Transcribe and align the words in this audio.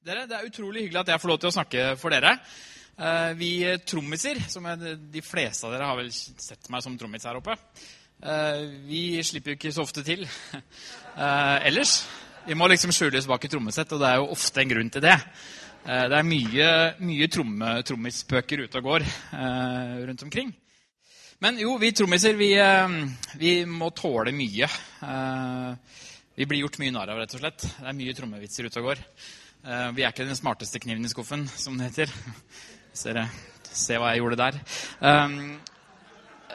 Dere, 0.00 0.24
Det 0.24 0.32
er 0.32 0.46
utrolig 0.48 0.86
hyggelig 0.86 1.02
at 1.02 1.10
jeg 1.12 1.20
får 1.20 1.28
lov 1.28 1.38
til 1.42 1.50
å 1.50 1.52
snakke 1.52 1.80
for 2.00 2.14
dere. 2.14 2.30
Eh, 2.96 3.32
Vi 3.36 3.50
trommiser, 3.84 4.38
som 4.48 4.64
jeg, 4.64 4.94
de 5.12 5.20
fleste 5.20 5.66
av 5.66 5.74
dere 5.74 5.88
har 5.90 5.98
vel 5.98 6.08
sett 6.10 6.70
meg 6.72 6.80
som 6.80 6.94
trommis 6.96 7.26
her 7.28 7.36
oppe, 7.36 7.52
eh, 8.22 8.62
vi 8.88 9.20
slipper 9.20 9.52
jo 9.52 9.58
ikke 9.58 9.72
så 9.76 9.84
ofte 9.84 10.00
til 10.06 10.24
eh, 10.24 11.58
ellers. 11.68 12.06
Vi 12.46 12.56
må 12.56 12.68
liksom 12.72 12.94
skjules 12.96 13.28
bak 13.28 13.44
et 13.44 13.52
trommesett, 13.52 13.92
og 13.92 14.00
det 14.00 14.08
er 14.08 14.22
jo 14.22 14.30
ofte 14.32 14.62
en 14.62 14.72
grunn 14.72 14.88
til 14.90 15.04
det. 15.04 15.18
Det 15.84 16.16
er 16.16 16.24
mye, 16.28 16.70
mye 17.00 17.28
trommispøker 17.32 18.64
ute 18.64 18.80
og 18.80 18.84
går 18.84 19.04
rundt 20.04 20.24
omkring. 20.26 20.50
Men 21.40 21.56
jo, 21.60 21.76
vi 21.80 21.92
trommiser, 21.96 22.36
vi, 22.36 22.50
vi 23.40 23.52
må 23.68 23.88
tåle 23.96 24.32
mye. 24.36 24.68
Vi 26.36 26.48
blir 26.48 26.60
gjort 26.64 26.80
mye 26.82 26.92
narr 26.92 27.12
av, 27.14 27.22
rett 27.22 27.36
og 27.36 27.44
slett. 27.44 27.64
Det 27.78 27.88
er 27.88 27.96
mye 27.96 28.16
trommevitser 28.16 28.68
ute 28.68 28.80
og 28.82 28.90
går. 28.90 29.04
Eh, 29.60 29.90
Vi 29.92 30.02
er 30.02 30.12
ikke 30.12 30.24
den 30.24 30.38
smarteste 30.38 30.80
kniven 30.80 31.04
i 31.04 31.10
skuffen, 31.12 31.44
som 31.48 31.76
det 31.76 31.90
heter. 31.90 32.12
Hvis 32.90 33.04
dere 33.06 33.26
ser 33.70 34.00
hva 34.00 34.14
jeg 34.14 34.22
gjorde 34.22 34.38
der. 34.40 34.60
Um, 35.04 35.34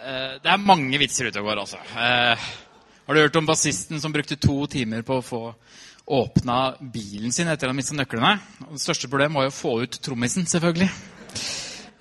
eh, 0.02 0.38
Det 0.42 0.52
er 0.52 0.64
mange 0.64 0.98
vitser 1.00 1.30
ute 1.30 1.40
og 1.42 1.52
går, 1.52 1.62
altså. 1.62 1.82
Eh, 1.94 2.48
Har 3.06 3.14
du 3.14 3.22
hørt 3.22 3.36
om 3.38 3.46
bassisten 3.46 4.02
som 4.02 4.14
brukte 4.14 4.40
to 4.42 4.66
timer 4.66 5.04
på 5.06 5.20
å 5.20 5.26
få 5.26 5.42
åpna 6.06 6.76
bilen 6.80 7.32
sin 7.34 7.48
etter 7.48 7.68
at 7.68 7.74
han 7.74 7.78
mista 7.78 7.94
nøklene? 7.96 8.40
Og 8.66 8.74
Det 8.74 8.82
største 8.82 9.10
problemet 9.10 9.38
var 9.38 9.46
jo 9.46 9.54
å 9.54 9.60
få 9.60 9.76
ut 9.84 10.00
trommisen, 10.02 10.48
selvfølgelig. 10.50 10.90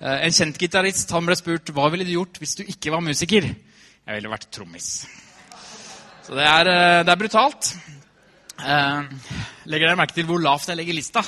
En 0.05 0.33
kjent 0.33 0.57
gitarist 0.59 1.09
han 1.15 1.25
ble 1.25 1.37
spurt 1.37 1.69
hva 1.73 1.85
ville 1.89 2.03
du 2.05 2.11
gjort 2.11 2.37
hvis 2.41 2.57
du 2.57 2.63
ikke 2.65 2.91
var 2.91 3.01
musiker. 3.05 3.45
Jeg 3.45 4.17
ville 4.17 4.29
vært 4.29 4.49
trommis. 4.53 4.89
Så 6.25 6.35
det 6.35 6.45
er, 6.45 6.69
det 7.05 7.13
er 7.13 7.21
brutalt. 7.21 7.71
Legger 9.65 9.89
dere 9.89 9.97
merke 9.97 10.13
til 10.13 10.27
hvor 10.29 10.41
lavt 10.41 10.69
jeg 10.69 10.77
legger 10.77 10.97
lista? 10.97 11.23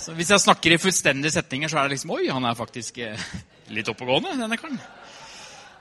Så 0.00 0.14
Hvis 0.16 0.30
jeg 0.32 0.40
snakker 0.40 0.72
i 0.72 0.80
fullstendige 0.80 1.34
setninger, 1.34 1.68
så 1.68 1.78
er 1.78 1.88
det 1.88 1.96
liksom 1.96 2.14
Oi, 2.16 2.24
han 2.32 2.44
er 2.48 2.56
faktisk 2.56 2.98
eh, 3.04 3.28
litt 3.76 3.88
oppegående, 3.92 4.38
denne 4.40 4.56
karen. 4.60 4.80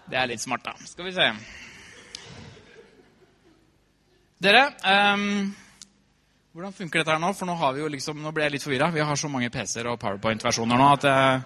Det 0.09 0.17
er 0.19 0.27
litt 0.31 0.43
smart, 0.43 0.65
da. 0.65 0.73
Skal 0.89 1.07
vi 1.07 1.13
se. 1.15 1.27
Dere, 4.39 4.65
um, 5.13 5.51
hvordan 6.55 6.75
funker 6.75 7.01
dette 7.01 7.13
her 7.13 7.21
nå? 7.21 7.31
For 7.37 7.47
nå, 7.47 7.55
har 7.59 7.75
vi 7.75 7.83
jo 7.83 7.89
liksom, 7.91 8.19
nå 8.23 8.31
ble 8.35 8.47
jeg 8.47 8.55
litt 8.57 8.65
forvirra. 8.65 8.91
Vi 8.95 9.03
har 9.05 9.19
så 9.19 9.31
mange 9.31 9.51
PC-er 9.53 9.91
og 9.91 9.99
PowerPoint-versjoner 10.01 10.79
nå 10.79 10.87
at 10.95 11.07
jeg, 11.07 11.41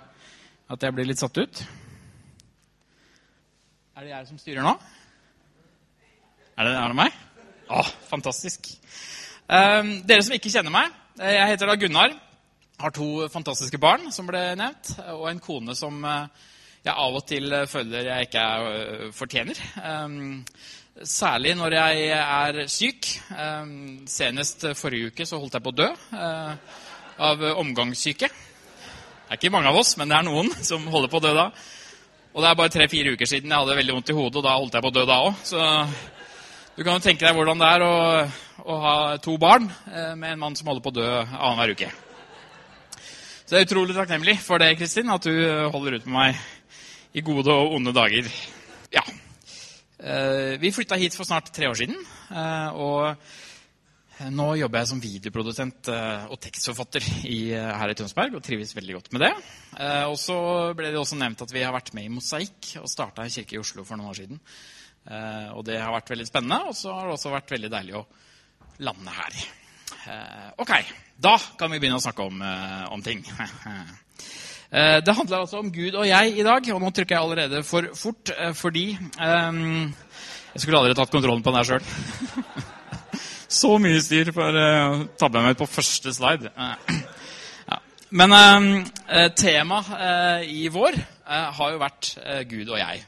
at 0.74 0.86
jeg 0.88 0.96
blir 0.96 1.10
litt 1.10 1.22
satt 1.22 1.38
ut. 1.42 1.64
Er 3.94 4.06
det 4.06 4.14
jeg 4.14 4.30
som 4.32 4.40
styrer 4.42 4.66
nå? 4.66 4.78
Er 6.54 6.70
det, 6.70 6.74
er 6.78 6.94
det 6.94 6.98
meg? 6.98 7.20
Å, 7.74 7.84
fantastisk. 8.10 8.74
Ehm, 9.52 9.98
dere 10.08 10.24
som 10.24 10.36
ikke 10.36 10.52
kjenner 10.52 10.72
meg, 10.72 10.94
eh, 11.20 11.36
jeg 11.36 11.54
heter 11.54 11.68
da 11.68 11.76
Gunnar. 11.76 12.14
Har 12.80 12.92
to 12.92 13.28
fantastiske 13.30 13.78
barn, 13.78 14.12
som 14.12 14.28
ble 14.28 14.56
nevnt, 14.56 14.96
og 15.14 15.30
en 15.30 15.40
kone 15.40 15.76
som 15.76 16.04
eh, 16.06 16.28
jeg 16.84 16.94
av 16.94 17.16
og 17.16 17.26
til 17.28 17.52
eh, 17.54 17.68
føler 17.68 18.08
jeg 18.08 18.28
ikke 18.28 18.40
er, 18.40 19.12
fortjener. 19.12 19.68
Ehm, 19.84 20.46
Særlig 20.94 21.56
når 21.58 21.74
jeg 21.74 22.10
er 22.14 22.68
syk. 22.70 23.08
Ehm, 23.34 24.06
Senest 24.08 24.62
forrige 24.78 25.10
uke 25.10 25.26
så 25.26 25.40
holdt 25.42 25.56
jeg 25.58 25.64
på 25.66 25.72
å 25.74 25.78
dø 25.80 25.88
av 27.18 27.42
omgangssyke. 27.58 28.30
Det 28.30 29.32
er 29.32 29.40
ikke 29.40 29.50
mange 29.56 29.72
av 29.72 29.80
oss, 29.80 29.96
men 29.98 30.12
det 30.12 30.20
er 30.20 30.28
noen 30.28 30.52
som 30.70 30.86
holder 30.86 31.10
på 31.10 31.18
å 31.18 31.26
dø 31.26 31.34
da. 31.34 31.48
Og 32.34 32.46
det 32.46 32.50
er 32.50 32.60
bare 32.62 32.74
tre-fire 32.76 33.16
uker 33.18 33.26
siden 33.26 33.50
jeg 33.50 33.66
hadde 33.66 33.80
veldig 33.82 33.96
vondt 33.98 34.14
i 34.14 34.18
hodet, 34.20 34.38
og 34.38 34.46
da 34.46 34.54
holdt 34.54 34.78
jeg 34.78 34.86
på 34.86 34.94
å 34.94 34.96
dø 35.00 35.06
da 35.10 35.18
òg. 35.26 35.42
Så 35.50 35.66
du 36.78 36.84
kan 36.84 36.96
jo 36.98 37.04
tenke 37.06 37.26
deg 37.26 37.36
hvordan 37.38 37.60
det 37.62 37.72
er 37.74 37.84
å, 37.86 37.98
å 38.64 38.78
ha 38.84 38.96
to 39.24 39.36
barn 39.42 39.66
eh, 39.92 40.14
med 40.16 40.34
en 40.36 40.40
mann 40.40 40.56
som 40.56 40.68
holder 40.70 40.84
på 40.86 40.92
å 40.94 40.98
dø 40.98 41.08
annenhver 41.22 41.74
uke. 41.76 41.90
Så 43.44 43.58
jeg 43.58 43.66
er 43.66 43.68
utrolig 43.68 43.96
takknemlig 43.98 44.38
for 44.42 44.62
det, 44.64 44.72
Kristin, 44.80 45.12
at 45.12 45.26
du 45.28 45.34
holder 45.74 45.98
ut 46.00 46.06
med 46.08 46.16
meg 46.16 46.44
i 47.14 47.22
gode 47.26 47.52
og 47.54 47.76
onde 47.78 47.92
dager. 47.94 48.30
Ja. 48.94 49.04
Eh, 50.00 50.56
Vi 50.62 50.72
flytta 50.74 50.96
hit 51.00 51.16
for 51.18 51.28
snart 51.28 51.52
tre 51.54 51.68
år 51.70 51.76
siden. 51.78 51.98
eh, 52.32 52.70
Og 52.74 53.16
nå 54.32 54.48
jobber 54.56 54.80
jeg 54.80 54.88
som 54.94 55.02
videoprodusent 55.04 55.90
eh, 55.92 56.26
og 56.32 56.40
tekstforfatter 56.40 57.04
eh, 57.28 57.70
her 57.82 57.92
i 57.92 57.96
Tønsberg 58.00 58.36
og 58.38 58.44
trives 58.46 58.72
veldig 58.78 58.96
godt 59.00 59.12
med 59.14 59.26
det. 59.28 59.34
Eh, 59.78 60.06
Og 60.08 60.16
så 60.22 60.38
ble 60.78 60.92
det 60.94 61.00
også 61.02 61.20
nevnt 61.20 61.42
at 61.44 61.52
vi 61.54 61.64
har 61.66 61.74
vært 61.76 61.94
med 61.98 62.08
i 62.08 62.14
Mosaikk 62.14 62.78
og 62.82 62.88
starta 62.90 63.26
en 63.26 63.34
kirke 63.34 63.58
i 63.58 63.62
Oslo 63.62 63.84
for 63.84 64.00
noen 64.00 64.14
år 64.14 64.22
siden. 64.24 64.40
Eh, 65.10 65.50
Og 65.58 65.66
det 65.68 65.82
har 65.82 65.92
vært 65.92 66.14
veldig 66.16 66.30
spennende, 66.32 66.64
og 66.72 66.78
så 66.80 66.94
har 66.96 67.10
det 67.10 67.18
også 67.20 67.34
vært 67.36 67.52
veldig 67.58 67.74
deilig 67.76 67.98
å 68.00 68.06
lande 68.80 69.12
her. 69.12 69.44
Eh, 70.08 70.50
Ok, 70.58 70.72
da 71.18 71.38
kan 71.60 71.72
vi 71.72 71.80
begynne 71.80 72.00
å 72.00 72.04
snakke 72.04 72.26
om, 72.26 72.42
eh, 72.42 72.88
om 72.94 73.02
ting. 73.04 73.24
Eh, 74.74 75.04
Det 75.06 75.14
handler 75.14 75.44
altså 75.44 75.60
om 75.60 75.68
Gud 75.70 75.94
og 75.94 76.08
jeg 76.08 76.32
i 76.34 76.44
dag, 76.44 76.66
og 76.74 76.80
nå 76.82 76.90
trykker 76.90 77.14
jeg 77.14 77.22
allerede 77.22 77.60
for 77.64 77.86
fort 77.94 78.32
fordi 78.58 78.98
ehm, 79.22 79.94
Jeg 80.56 80.62
skulle 80.64 80.80
aldri 80.80 80.96
tatt 80.98 81.12
kontrollen 81.14 81.44
på 81.46 81.52
den 81.52 81.60
her 81.60 81.68
sjøl. 81.68 81.84
Så 83.60 83.78
mye 83.78 84.02
styr 84.02 84.32
for 84.34 84.50
å 84.50 85.06
tabbe 85.14 85.44
meg 85.46 85.54
ut 85.54 85.62
på 85.62 85.70
første 85.70 86.14
slide. 86.14 86.50
Ja. 87.70 87.78
Men 88.10 88.34
eh, 88.34 89.30
temaet 89.38 89.94
eh, 89.94 90.50
i 90.50 90.68
vår 90.74 90.98
har 91.30 91.72
jo 91.76 91.78
vært 91.86 92.16
Gud 92.50 92.74
og 92.74 92.82
jeg. 92.82 93.06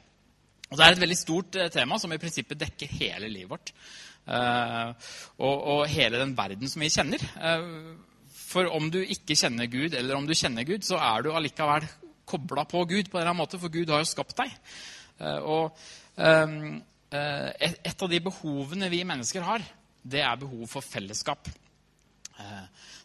Og 0.69 0.77
Det 0.77 0.85
er 0.85 0.93
et 0.93 1.01
veldig 1.01 1.17
stort 1.17 1.57
tema 1.73 1.97
som 1.97 2.13
i 2.13 2.21
prinsippet 2.21 2.61
dekker 2.61 2.93
hele 3.01 3.25
livet 3.25 3.49
vårt. 3.57 3.73
Eh, 4.25 5.11
og, 5.37 5.55
og 5.69 5.83
hele 5.91 6.21
den 6.21 6.33
verden 6.37 6.69
som 6.71 6.81
vi 6.81 6.89
kjenner. 6.93 7.21
Eh, 7.21 7.67
for 8.45 8.69
om 8.73 8.89
du 8.91 9.01
ikke 9.03 9.37
kjenner 9.37 9.69
Gud, 9.69 9.93
eller 9.93 10.17
om 10.17 10.25
du 10.27 10.33
kjenner 10.37 10.65
Gud, 10.67 10.85
så 10.87 10.97
er 11.01 11.25
du 11.25 11.33
allikevel 11.33 11.85
kobla 12.25 12.65
på 12.69 12.85
Gud 12.89 13.09
på 13.09 13.19
en 13.19 13.21
eller 13.21 13.33
annen 13.33 13.43
måte, 13.43 13.59
for 13.61 13.73
Gud 13.73 13.91
har 13.93 14.01
jo 14.01 14.09
skapt 14.09 14.37
deg. 14.41 14.53
Eh, 15.21 15.39
Og 15.45 15.83
et 17.15 18.01
av 18.01 18.09
de 18.11 18.19
behovene 18.23 18.87
vi 18.91 19.03
mennesker 19.07 19.43
har, 19.45 19.63
det 20.03 20.21
er 20.23 20.39
behov 20.39 20.65
for 20.71 20.83
fellesskap. 20.83 21.47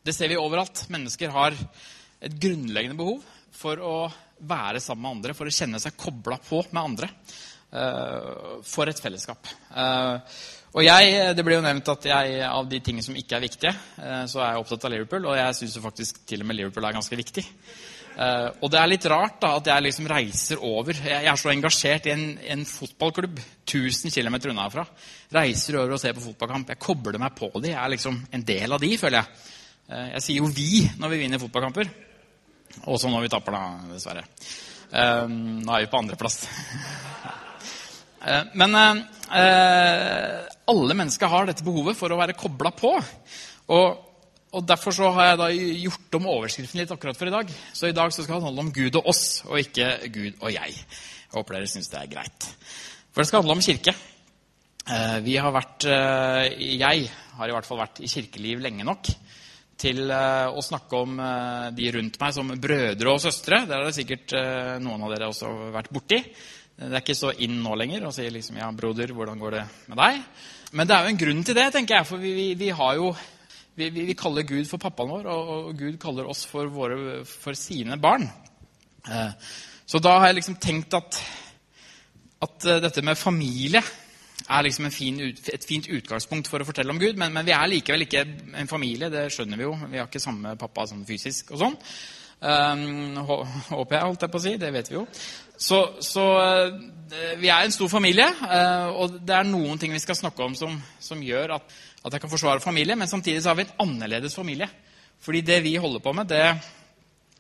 Det 0.03 0.15
ser 0.15 0.31
vi 0.31 0.39
overalt. 0.39 0.85
Mennesker 0.91 1.31
har 1.35 1.55
et 1.55 2.35
grunnleggende 2.43 2.99
behov 2.99 3.23
for 3.55 3.83
å 3.83 3.95
være 4.47 4.81
sammen 4.83 5.05
med 5.05 5.17
andre, 5.19 5.35
for 5.37 5.51
å 5.51 5.55
kjenne 5.55 5.79
seg 5.83 5.99
kobla 5.99 6.39
på 6.43 6.63
med 6.71 6.83
andre. 6.83 7.11
For 8.67 8.91
et 8.91 9.03
fellesskap. 9.03 9.51
Og 10.71 10.85
jeg, 10.87 11.35
Det 11.35 11.43
ble 11.43 11.57
jo 11.57 11.65
nevnt 11.65 11.89
at 11.91 12.05
jeg, 12.07 12.43
av 12.47 12.69
de 12.71 12.79
tingene 12.79 13.03
som 13.03 13.17
ikke 13.19 13.39
er 13.39 13.43
viktige, 13.43 13.73
eh, 13.99 14.25
så 14.31 14.43
er 14.43 14.53
jeg 14.53 14.63
opptatt 14.63 14.85
av 14.87 14.93
Liverpool, 14.93 15.27
og 15.27 15.39
jeg 15.39 15.57
syns 15.59 15.79
faktisk 15.83 16.21
til 16.31 16.45
og 16.45 16.47
med 16.47 16.61
Liverpool 16.61 16.87
er 16.87 16.95
ganske 16.95 17.19
viktig. 17.19 17.47
Eh, 18.21 18.49
og 18.61 18.71
det 18.73 18.79
er 18.81 18.91
litt 18.91 19.07
rart 19.11 19.39
da, 19.43 19.55
at 19.59 19.69
jeg 19.71 19.85
liksom 19.87 20.09
reiser 20.11 20.63
over. 20.67 20.95
Jeg, 20.95 21.27
er 21.27 21.41
så 21.41 21.51
engasjert 21.53 22.07
i 22.07 22.15
en, 22.15 22.25
en 22.55 22.65
fotballklubb 22.69 23.39
1000 23.41 24.13
km 24.15 24.37
unna 24.51 24.67
herfra. 24.67 24.85
Reiser 25.35 25.79
over 25.81 25.97
og 25.97 26.03
ser 26.03 26.15
på 26.17 26.25
fotballkamp. 26.25 26.71
Jeg 26.75 26.83
kobler 26.83 27.19
meg 27.23 27.35
på 27.39 27.51
de. 27.59 27.73
Jeg 27.73 27.81
er 27.81 27.95
liksom 27.95 28.19
en 28.31 28.47
del 28.47 28.77
av 28.77 28.83
de, 28.83 28.93
føler 29.01 29.21
jeg. 29.21 29.45
Eh, 29.91 30.09
jeg 30.15 30.25
sier 30.27 30.43
jo 30.43 30.51
'vi' 30.51 30.99
når 31.01 31.15
vi 31.15 31.21
vinner 31.25 31.43
fotballkamper. 31.43 31.93
Også 32.87 33.11
når 33.11 33.27
vi 33.27 33.33
taper, 33.33 33.57
da, 33.57 33.63
dessverre. 33.91 34.25
Nå 34.91 35.73
er 35.75 35.81
vi 35.83 35.91
på 35.91 35.99
andreplass. 35.99 36.37
Men 38.61 38.75
alle 40.71 40.97
mennesker 40.97 41.31
har 41.31 41.49
dette 41.49 41.67
behovet 41.67 41.99
for 41.99 42.13
å 42.13 42.19
være 42.21 42.39
kobla 42.39 42.73
på. 42.77 42.93
Og, 43.75 44.05
og 44.55 44.67
Derfor 44.67 44.95
så 44.95 45.11
har 45.15 45.33
jeg 45.33 45.41
da 45.41 45.49
gjort 45.87 46.19
om 46.21 46.31
overskriften 46.37 46.83
litt 46.83 46.95
akkurat 46.95 47.19
for 47.19 47.31
i 47.31 47.35
dag. 47.35 47.51
Så 47.77 47.91
i 47.91 47.97
dag 47.97 48.15
så 48.15 48.25
skal 48.25 48.39
det 48.39 48.49
handle 48.49 48.67
om 48.67 48.73
Gud 48.75 48.99
og 49.01 49.11
oss, 49.13 49.43
og 49.49 49.61
ikke 49.63 49.93
Gud 50.15 50.39
og 50.41 50.55
jeg. 50.55 50.79
Jeg 51.31 51.35
håper 51.37 51.59
dere 51.59 51.71
syns 51.71 51.91
det 51.93 52.01
er 52.01 52.15
greit. 52.15 52.49
For 53.11 53.23
det 53.23 53.31
skal 53.31 53.43
handle 53.43 53.59
om 53.59 53.65
kirke. 53.65 53.95
Eh, 54.91 55.19
Vi 55.23 55.37
har 55.37 55.53
vært, 55.53 55.85
eh, 55.85 56.77
Jeg 56.79 57.11
har 57.37 57.49
i 57.49 57.53
hvert 57.53 57.67
fall 57.67 57.79
vært 57.79 58.01
i 58.01 58.09
kirkeliv 58.11 58.61
lenge 58.61 58.85
nok 58.85 59.11
til 59.81 60.11
eh, 60.11 60.47
å 60.51 60.61
snakke 60.61 60.97
om 60.97 61.17
de 61.75 61.91
rundt 61.93 62.19
meg 62.21 62.35
som 62.35 62.49
brødre 62.49 63.13
og 63.15 63.21
søstre. 63.21 63.67
Det 63.67 63.77
har 63.77 63.85
det 63.85 63.95
sikkert 63.97 64.35
noen 64.83 65.03
av 65.03 65.15
dere 65.15 65.31
også 65.31 65.73
vært 65.73 65.93
borti. 65.95 66.21
Det 66.81 66.95
er 66.97 67.03
ikke 67.03 67.19
så 67.19 67.35
inn 67.45 67.59
nå 67.61 67.75
lenger 67.77 68.07
å 68.09 68.13
si 68.15 68.25
liksom, 68.33 68.57
ja, 68.57 68.71
broder, 68.73 69.11
hvordan 69.13 69.41
går 69.41 69.59
det 69.59 69.65
med 69.91 69.99
deg? 70.01 70.23
Men 70.73 70.89
det 70.89 70.95
er 70.97 71.05
jo 71.05 71.13
en 71.13 71.19
grunn 71.21 71.43
til 71.45 71.59
det, 71.59 71.67
tenker 71.75 71.99
jeg. 71.99 72.09
For 72.09 72.23
vi, 72.23 72.31
vi, 72.33 72.47
vi 72.57 72.71
har 72.73 72.95
jo 72.97 73.11
vi, 73.77 73.91
vi, 73.93 74.15
kaller 74.17 74.47
Gud 74.49 74.65
for 74.69 74.81
pappaen 74.81 75.11
vår, 75.13 75.27
og, 75.29 75.51
og 75.57 75.75
Gud 75.77 75.99
kaller 76.01 76.29
oss 76.31 76.47
for, 76.49 76.71
våre, 76.73 77.21
for 77.29 77.59
sine 77.59 77.99
barn. 78.01 78.25
Eh, 79.05 79.51
så 79.89 80.01
da 80.01 80.15
har 80.19 80.31
jeg 80.31 80.39
liksom 80.41 80.57
tenkt 80.63 80.97
at, 80.97 81.19
at 82.47 82.69
eh, 82.69 82.81
dette 82.87 83.05
med 83.05 83.19
familie 83.19 83.83
er 84.51 84.65
liksom 84.65 84.89
fin 84.95 85.21
et 85.29 85.67
fint 85.69 85.85
utgangspunkt 85.93 86.49
for 86.49 86.63
å 86.63 86.67
fortelle 86.67 86.95
om 86.95 87.03
Gud. 87.03 87.21
Men, 87.21 87.35
men 87.37 87.45
vi 87.47 87.55
er 87.57 87.71
likevel 87.75 88.07
ikke 88.07 88.25
en 88.57 88.73
familie, 88.73 89.13
det 89.13 89.29
skjønner 89.35 89.61
vi 89.61 89.69
jo. 89.69 89.77
Vi 89.85 90.01
har 90.01 90.09
ikke 90.09 90.23
samme 90.23 90.57
pappa 90.59 90.89
sånn 90.89 91.05
fysisk 91.09 91.53
og 91.53 91.61
sånn. 91.61 91.79
Hå- 92.41 93.45
håper 93.69 93.99
jeg, 93.99 94.07
holdt 94.07 94.25
jeg 94.25 94.33
på 94.33 94.41
å 94.41 94.45
si. 94.49 94.57
Det 94.61 94.73
vet 94.75 94.91
vi 94.91 94.97
jo. 94.97 95.05
Så, 95.61 95.79
så 96.01 96.25
eh, 96.41 97.37
vi 97.41 97.51
er 97.53 97.67
en 97.67 97.75
stor 97.75 97.91
familie, 97.93 98.25
eh, 98.25 98.89
og 98.97 99.19
det 99.21 99.35
er 99.37 99.49
noen 99.49 99.81
ting 99.81 99.93
vi 99.93 100.01
skal 100.01 100.17
snakke 100.17 100.45
om 100.47 100.57
som, 100.57 100.79
som 101.03 101.21
gjør 101.21 101.59
at, 101.59 101.75
at 102.01 102.17
jeg 102.17 102.23
kan 102.23 102.33
forsvare 102.33 102.65
familie, 102.65 102.97
men 102.97 103.11
samtidig 103.11 103.43
så 103.45 103.53
har 103.53 103.61
vi 103.61 103.67
en 103.69 103.77
annerledes 103.85 104.37
familie. 104.39 104.71
Fordi 105.21 105.43
det 105.45 105.61
vi 105.67 105.75
holder 105.77 106.01
på 106.01 106.15
med, 106.17 106.33
det, 106.33 106.47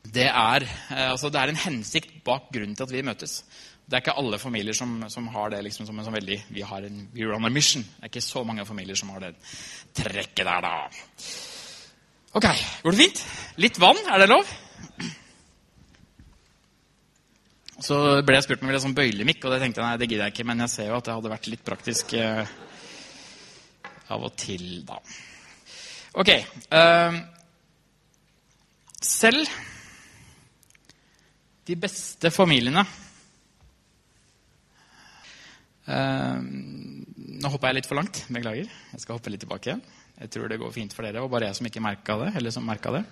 det, 0.04 0.28
er, 0.28 0.68
eh, 0.68 1.08
altså 1.14 1.32
det 1.32 1.40
er 1.40 1.54
en 1.54 1.64
hensikt 1.64 2.18
bak 2.26 2.50
grunnen 2.52 2.76
til 2.76 2.84
at 2.84 2.92
vi 2.92 3.06
møtes. 3.08 3.40
Det 3.90 3.96
er 3.96 4.04
ikke 4.04 4.18
alle 4.20 4.38
familier 4.38 4.76
som, 4.76 4.98
som 5.10 5.26
har 5.32 5.50
det 5.50 5.64
liksom 5.66 5.88
som 5.88 5.96
en 5.98 6.06
sånn 6.06 6.14
veldig 6.14 6.36
Vi 6.54 6.62
har 6.62 6.84
en 6.86 7.06
we 7.10 7.24
run 7.26 7.48
a 7.48 7.50
mission. 7.50 7.82
Det 7.82 8.04
er 8.04 8.12
ikke 8.12 8.22
så 8.22 8.44
mange 8.46 8.68
familier 8.68 9.00
som 9.00 9.10
har 9.16 9.24
det 9.24 9.32
trekket 9.96 10.44
der, 10.44 10.60
da. 10.62 10.76
Ok, 12.38 12.46
går 12.84 12.94
det 12.94 13.00
fint? 13.00 13.24
Litt 13.64 13.80
vann, 13.82 13.98
er 14.12 14.22
det 14.22 14.28
lov? 14.30 14.52
Så 17.80 17.96
ble 18.26 18.36
jeg 18.36 18.44
spurt 18.44 18.60
om 18.60 18.68
jeg 18.68 18.74
ville 18.74 18.82
sånn 18.84 18.96
bøylemikk, 18.96 19.44
og 19.44 19.54
det 19.54 19.60
tenkte 19.62 19.80
jeg 19.80 19.88
nei, 19.88 19.98
det 20.00 20.08
gidder 20.10 20.26
jeg 20.26 20.34
ikke. 20.34 20.48
Men 20.50 20.64
jeg 20.66 20.72
ser 20.74 20.90
jo 20.90 20.98
at 20.98 21.06
det 21.06 21.16
hadde 21.16 21.32
vært 21.32 21.48
litt 21.48 21.62
praktisk 21.64 22.12
eh, 22.18 22.54
av 24.12 24.26
og 24.26 24.34
til, 24.40 24.66
da. 24.88 24.98
Ok. 26.20 26.32
Eh, 26.76 27.20
selv 29.00 29.48
de 31.70 31.76
beste 31.78 32.32
familiene 32.34 32.82
eh, 35.86 36.40
Nå 37.40 37.52
hoppa 37.54 37.70
jeg 37.70 37.78
litt 37.78 37.88
for 37.88 37.96
langt. 37.96 38.24
Beklager. 38.28 38.68
Jeg 38.68 39.00
skal 39.00 39.16
hoppe 39.16 39.32
litt 39.32 39.40
tilbake 39.46 39.70
igjen. 39.70 39.80
Jeg 40.20 40.34
tror 40.34 40.50
det 40.52 40.60
går 40.60 40.74
fint 40.74 40.92
for 40.92 41.06
dere, 41.06 41.22
og 41.24 41.32
bare 41.32 41.48
jeg 41.48 41.56
som 41.56 41.70
ikke 41.70 41.80
merka 41.80 42.18
det. 42.20 42.34
eller 42.36 42.52
som 42.52 42.68
det. 42.68 43.04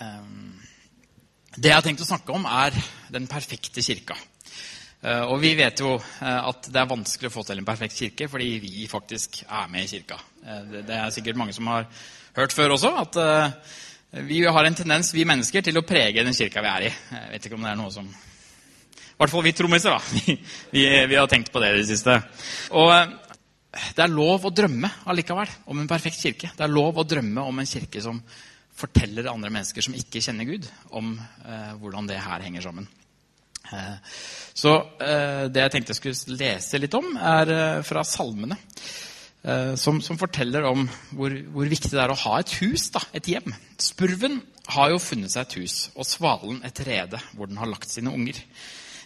Um, 0.00 0.49
det 1.56 1.70
jeg 1.70 1.74
har 1.74 1.82
tenkt 1.82 2.02
å 2.04 2.06
snakke 2.06 2.34
om, 2.34 2.44
er 2.46 2.76
den 3.10 3.26
perfekte 3.30 3.82
kirka. 3.82 4.14
Eh, 5.00 5.22
og 5.32 5.38
vi 5.40 5.54
vet 5.56 5.80
jo 5.80 5.94
eh, 5.96 6.40
at 6.50 6.66
det 6.68 6.76
er 6.76 6.88
vanskelig 6.90 7.30
å 7.30 7.32
få 7.32 7.42
til 7.48 7.60
en 7.62 7.66
perfekt 7.66 7.96
kirke 7.96 8.26
fordi 8.28 8.50
vi 8.60 8.88
faktisk 8.90 9.40
er 9.46 9.70
med 9.72 9.86
i 9.86 9.88
kirka. 9.94 10.18
Eh, 10.44 10.74
det 10.84 10.96
er 10.96 11.14
sikkert 11.14 11.38
mange 11.40 11.54
som 11.56 11.70
har 11.72 11.86
hørt 12.36 12.52
før 12.54 12.76
også, 12.76 12.90
at 13.00 13.16
vi 14.28 14.42
har 14.44 14.66
en 14.66 14.76
tendens, 14.76 15.12
vi 15.14 15.24
mennesker, 15.26 15.64
til 15.64 15.78
å 15.78 15.86
prege 15.86 16.22
den 16.26 16.36
kirka 16.36 16.62
vi 16.62 16.70
er 16.70 16.86
i. 16.86 16.92
Jeg 17.14 17.32
vet 17.32 17.48
ikke 17.48 17.58
om 17.58 17.64
det 17.64 17.72
er 17.72 17.80
noe 17.80 17.94
som 17.94 18.06
I 18.10 19.16
hvert 19.22 19.32
fall 19.32 19.44
vi 19.46 19.54
trommiser, 19.56 19.96
da. 19.96 20.36
Vi, 20.74 20.84
vi, 21.10 21.16
har 21.18 21.28
tenkt 21.28 21.50
på 21.52 21.60
det 21.62 21.72
i 21.74 21.80
det 21.80 21.88
siste. 21.90 22.14
Og 22.78 22.88
det 23.70 24.02
er 24.02 24.12
lov 24.12 24.46
å 24.48 24.52
drømme 24.54 24.88
allikevel 25.10 25.52
om 25.70 25.82
en 25.82 25.90
perfekt 25.90 26.22
kirke. 26.22 26.52
Det 26.56 26.64
er 26.64 26.72
lov 26.72 26.98
å 26.98 27.06
drømme 27.06 27.44
om 27.44 27.60
en 27.60 27.68
kirke 27.68 28.02
som 28.02 28.22
forteller 28.80 29.28
andre 29.30 29.52
mennesker 29.52 29.84
som 29.84 29.96
ikke 29.96 30.22
kjenner 30.24 30.48
Gud, 30.48 30.66
om 30.96 31.14
eh, 31.18 31.76
hvordan 31.80 32.08
det 32.10 32.18
her 32.24 32.42
henger 32.46 32.64
sammen. 32.64 32.88
Eh, 33.72 34.16
så 34.54 34.72
eh, 34.98 35.44
det 35.52 35.62
jeg 35.64 35.72
tenkte 35.74 35.94
jeg 35.94 36.00
skulle 36.00 36.38
lese 36.40 36.80
litt 36.80 36.96
om, 36.98 37.12
er 37.16 37.54
eh, 37.54 37.78
fra 37.86 38.04
salmene. 38.06 38.58
Som, 39.80 40.02
som, 40.04 40.18
forteller 40.20 40.66
om 40.68 40.82
hvor, 41.16 41.32
hvor, 41.48 41.64
viktig 41.64 41.94
det 41.94 42.00
er 42.02 42.12
å 42.12 42.18
ha 42.26 42.34
et 42.42 42.50
hus, 42.58 42.90
da, 42.92 43.00
et 43.16 43.24
hjem. 43.24 43.54
Spurven 43.80 44.34
har 44.74 44.90
jo 44.92 44.98
funnet 45.00 45.32
seg 45.32 45.46
et 45.46 45.54
hus, 45.62 45.76
og 45.94 46.04
svalen 46.04 46.58
et 46.68 46.82
rede 46.84 47.16
hvor 47.32 47.48
den 47.48 47.56
har 47.56 47.70
lagt 47.70 47.88
sine 47.88 48.12
unger. 48.12 48.36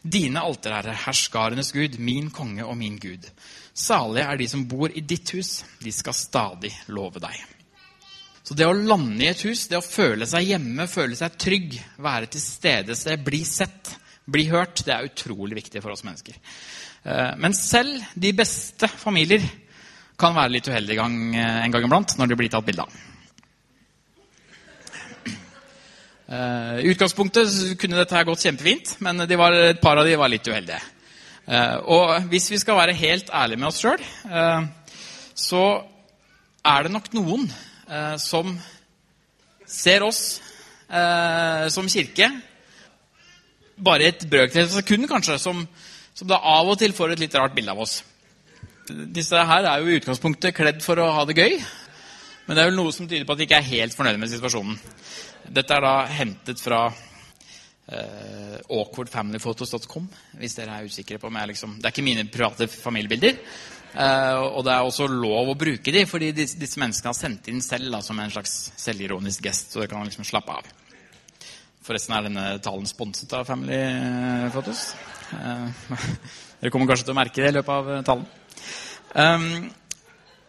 Dine 0.03 0.43
alterherrer, 0.43 0.99
herskarenes 1.05 1.71
Gud, 1.71 2.01
min 2.03 2.33
konge 2.35 2.67
og 2.67 2.75
min 2.83 2.99
Gud. 2.99 3.31
Salige 3.79 4.27
er 4.27 4.43
de 4.43 4.51
som 4.51 4.67
bor 4.67 4.91
i 4.91 5.07
ditt 5.07 5.37
hus, 5.39 5.61
de 5.79 5.95
skal 5.95 6.19
stadig 6.19 6.75
love 6.91 7.23
deg. 7.23 7.39
Så 8.45 8.53
det 8.53 8.67
å 8.69 8.77
lande 8.77 9.25
i 9.25 9.31
et 9.31 9.43
hus, 9.47 9.65
det 9.71 9.79
å 9.79 9.85
føle 9.85 10.27
seg 10.29 10.51
hjemme, 10.51 10.85
føle 10.91 11.17
seg 11.17 11.37
trygg, 11.41 11.79
være 12.05 12.29
til 12.35 12.43
stede, 12.45 13.17
bli 13.25 13.41
sett, 13.49 13.95
bli 14.29 14.45
hørt, 14.51 14.83
det 14.85 14.93
er 14.93 15.09
utrolig 15.09 15.57
viktig 15.63 15.81
for 15.81 15.95
oss 15.95 16.05
mennesker. 16.05 16.37
Eh, 17.09 17.33
men 17.41 17.57
selv 17.57 18.05
de 18.21 18.35
beste 18.37 18.89
familier 19.01 19.49
kan 20.21 20.37
være 20.37 20.59
litt 20.59 20.69
uheldige 20.69 21.01
gang, 21.01 21.17
eh, 21.33 21.65
en 21.65 21.73
gang 21.73 21.89
iblant 21.89 22.17
når 22.21 22.31
de 22.31 22.41
blir 22.43 22.53
tatt 22.53 22.69
bilde 22.69 22.85
av. 22.85 23.01
Eh, 26.29 26.79
I 26.85 26.93
utgangspunktet 26.93 27.79
kunne 27.81 27.97
dette 27.97 28.17
her 28.17 28.29
gått 28.29 28.45
kjempefint, 28.45 28.97
men 29.01 29.25
var, 29.41 29.57
et 29.73 29.81
par 29.81 29.97
av 29.97 30.05
de 30.05 30.21
var 30.21 30.29
litt 30.29 30.45
uheldige. 30.45 30.81
Og 31.93 32.31
hvis 32.33 32.49
vi 32.49 32.57
skal 32.57 32.77
være 32.77 32.97
helt 32.97 33.29
ærlige 33.29 33.61
med 33.61 33.69
oss 33.69 33.83
sjøl, 33.83 34.01
så 35.37 35.65
er 36.65 36.87
det 36.87 36.93
nok 36.95 37.11
noen 37.13 37.45
eh, 37.89 38.17
som 38.23 38.57
ser 39.67 40.05
oss 40.07 40.41
eh, 40.89 41.69
som 41.73 41.89
kirke 41.89 42.31
bare 43.75 44.11
et 44.11 44.27
brøkdel 44.31 44.69
av 44.69 44.75
sekund, 44.77 45.09
kanskje, 45.11 45.39
som, 45.43 45.65
som, 46.15 46.29
da 46.31 46.39
av 46.39 46.69
og 46.71 46.79
til 46.81 46.95
får 46.95 47.15
et 47.15 47.25
litt 47.25 47.35
rart 47.39 47.57
bilde 47.57 47.73
av 47.75 47.81
oss. 47.83 48.03
Disse 48.87 49.41
her 49.49 49.67
er 49.67 49.81
jo 49.81 49.91
i 49.91 49.99
utgangspunktet 49.99 50.55
kledd 50.57 50.85
for 50.85 51.01
å 51.01 51.11
ha 51.17 51.25
det 51.27 51.39
gøy, 51.39 51.57
men 52.45 52.57
det 52.57 52.63
er 52.63 52.71
vel 52.71 52.79
noe 52.79 52.93
som 52.95 53.09
tyder 53.09 53.27
på 53.27 53.35
at 53.35 53.41
de 53.41 53.49
ikke 53.49 53.59
er 53.63 53.71
helt 53.73 53.97
fornøyde 53.97 54.21
med 54.21 54.31
situasjonen. 54.31 54.77
Dette 55.57 55.77
er 55.77 55.85
da 55.85 55.95
hentet 56.09 56.61
fra 56.61 56.83
uh, 56.93 58.57
awkwardfamilyphotos.com, 58.69 60.07
hvis 60.41 60.57
dere 60.59 60.77
er 60.79 60.91
usikre 60.91 61.19
på 61.21 61.31
om 61.31 61.39
jeg 61.41 61.55
liksom 61.55 61.79
Det 61.81 61.89
er 61.89 61.97
ikke 61.97 62.07
mine 62.07 62.27
private 62.33 62.69
familiebilder, 62.69 63.41
og 63.95 64.65
det 64.67 64.73
er 64.75 64.83
også 64.83 65.07
lov 65.07 65.53
å 65.53 65.59
bruke 65.59 65.93
dem, 65.95 66.09
fordi 66.11 66.33
disse, 66.35 66.59
disse 66.59 66.81
menneskene 66.83 67.13
har 67.13 67.19
sendt 67.19 67.51
inn 67.53 67.61
selv 67.63 67.93
da, 67.95 68.01
som 68.03 68.19
en 68.19 68.33
slags 68.33 68.73
selvironisk 68.81 69.45
gest. 69.47 69.71
Så 69.71 69.83
det 69.83 69.91
kan 69.93 70.03
liksom 70.03 70.27
slappe 70.27 70.57
av. 70.57 70.73
Forresten 71.85 72.17
er 72.17 72.27
denne 72.27 72.45
talen 72.65 72.89
sponset 72.89 73.31
av 73.37 73.47
Family 73.47 73.79
Photos. 74.55 74.89
Uh, 75.31 75.69
dere 76.61 76.73
kommer 76.75 76.91
kanskje 76.91 77.07
til 77.07 77.15
å 77.15 77.19
merke 77.21 77.45
det 77.45 77.53
i 77.53 77.57
løpet 77.59 77.75
av 77.75 78.05
talen. 78.09 78.29
Um, 79.15 79.49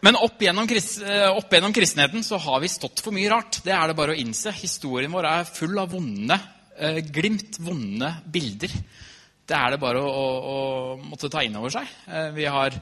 men 0.06 0.18
opp 0.18 0.42
gjennom, 0.42 0.66
opp 0.66 1.54
gjennom, 1.54 1.74
kristenheten 1.74 2.24
så 2.26 2.38
har 2.42 2.60
vi 2.62 2.70
stått 2.70 3.02
for 3.04 3.14
mye 3.14 3.30
rart. 3.32 3.60
Det 3.64 3.74
er 3.74 3.90
det 3.90 3.98
bare 3.98 4.14
å 4.14 4.20
innse. 4.20 4.52
Historien 4.54 5.12
vår 5.12 5.28
er 5.30 5.48
full 5.48 5.78
av 5.82 5.94
vonde 5.94 6.36
glimt, 7.08 7.56
vonde 7.64 8.10
bilder. 8.28 8.72
Det 9.46 9.56
er 9.56 9.72
det 9.72 9.80
bare 9.80 10.02
å, 10.02 10.10
å, 10.10 10.26
å 10.52 10.58
måtte 11.00 11.30
ta 11.32 11.42
inn 11.46 11.56
over 11.56 11.72
seg. 11.72 11.88
vi 12.36 12.44
har 12.52 12.76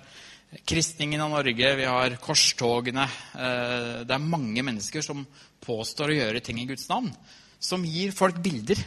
kristningen 0.65 1.21
av 1.21 1.31
Norge, 1.31 1.75
vi 1.77 1.85
har 1.89 2.17
korstogene. 2.23 3.05
Eh, 3.35 4.05
det 4.06 4.15
er 4.15 4.23
mange 4.23 4.62
mennesker 4.62 5.03
som 5.05 5.25
påstår 5.65 6.12
å 6.12 6.19
gjøre 6.19 6.43
ting 6.45 6.61
i 6.62 6.67
Guds 6.69 6.87
navn. 6.91 7.11
Som 7.59 7.87
gir 7.89 8.15
folk 8.15 8.39
bilder 8.45 8.79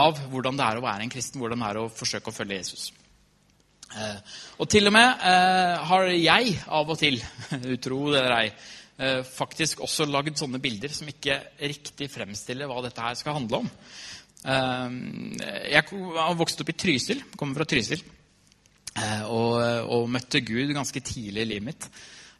av 0.00 0.18
hvordan 0.32 0.58
det 0.58 0.66
er 0.66 0.80
å 0.80 0.84
være 0.84 1.06
en 1.06 1.12
kristen, 1.12 1.40
hvordan 1.42 1.62
det 1.62 1.70
er 1.70 1.80
å 1.82 1.90
forsøke 1.92 2.32
å 2.32 2.36
følge 2.36 2.58
Jesus. 2.58 2.88
Eh, 3.94 4.18
og 4.58 4.70
til 4.72 4.90
og 4.90 4.96
med 4.96 5.26
eh, 5.30 5.84
har 5.90 6.08
jeg 6.10 6.56
av 6.66 6.90
og 6.90 6.98
til, 6.98 7.20
utro 7.76 8.00
det 8.14 8.22
eller 8.22 8.38
ei, 8.40 8.48
faktisk 9.26 9.80
også 9.82 10.04
lagd 10.06 10.36
sånne 10.38 10.60
bilder 10.62 10.92
som 10.94 11.08
ikke 11.10 11.40
riktig 11.58 12.06
fremstiller 12.12 12.68
hva 12.70 12.76
dette 12.84 13.02
her 13.02 13.16
skal 13.18 13.34
handle 13.40 13.64
om. 13.64 13.70
Jeg 14.46 15.82
har 15.90 16.36
vokst 16.38 16.62
opp 16.62 16.70
i 16.70 16.76
Trysil, 16.78 17.24
kommer 17.34 17.58
fra 17.58 17.66
Trysil. 17.66 18.04
Eh, 18.94 19.24
og, 19.26 19.56
og, 19.90 20.04
møtte 20.12 20.42
Gud 20.46 20.70
ganske 20.74 21.02
tidlig 21.02 21.42
i 21.42 21.50
livet 21.54 21.66
mitt. 21.66 21.88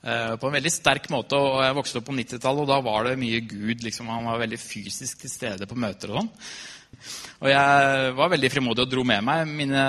Eh, 0.05 0.35
på 0.39 0.49
en 0.49 0.57
veldig 0.59 0.73
sterk 0.73 1.09
måte. 1.13 1.39
og 1.39 1.63
Jeg 1.65 1.77
vokste 1.79 2.01
opp 2.01 2.09
på 2.11 2.17
90-tallet, 2.17 2.63
og 2.63 2.71
da 2.71 2.79
var 2.85 3.09
det 3.09 3.19
mye 3.21 3.43
Gud. 3.49 3.83
Liksom, 3.83 4.11
han 4.13 4.29
var 4.29 4.43
veldig 4.45 4.61
fysisk 4.61 5.25
til 5.25 5.33
stede 5.33 5.69
på 5.71 5.79
møter 5.79 6.13
og 6.13 6.23
sånn. 6.23 6.33
Og 7.43 7.49
jeg 7.51 8.11
var 8.17 8.31
veldig 8.33 8.51
frimodig 8.53 8.85
og 8.85 8.91
dro 8.93 9.03
med 9.05 9.25
meg 9.27 9.49
mine, 9.51 9.81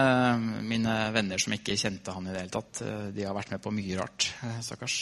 mine, 0.65 0.95
venner 1.13 1.39
som 1.39 1.53
ikke 1.53 1.77
kjente 1.77 2.15
han 2.15 2.25
i 2.25 2.33
det 2.33 2.41
hele 2.41 2.55
tatt. 2.55 2.81
Eh, 2.81 3.09
de 3.15 3.27
har 3.27 3.37
vært 3.37 3.53
med 3.53 3.63
på 3.63 3.75
mye 3.75 3.99
rart, 4.01 4.31
stakkars. 4.65 4.99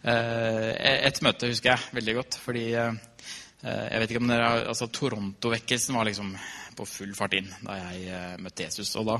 Et 0.00 1.18
møte 1.20 1.48
husker 1.50 1.74
jeg 1.74 1.96
veldig 1.98 2.12
godt, 2.16 2.36
fordi 2.40 2.62
jeg 2.72 3.98
vet 4.00 4.12
ikke 4.14 4.22
om 4.22 4.30
dere, 4.30 4.46
altså 4.72 4.86
Toronto-vekkelsen 4.88 5.98
var 5.98 6.08
liksom 6.08 6.30
på 6.78 6.86
full 6.88 7.12
fart 7.18 7.36
inn 7.36 7.50
da 7.60 7.76
jeg 7.76 8.38
møtte 8.40 8.64
Jesus. 8.64 8.94
Og 8.96 9.10
da 9.10 9.18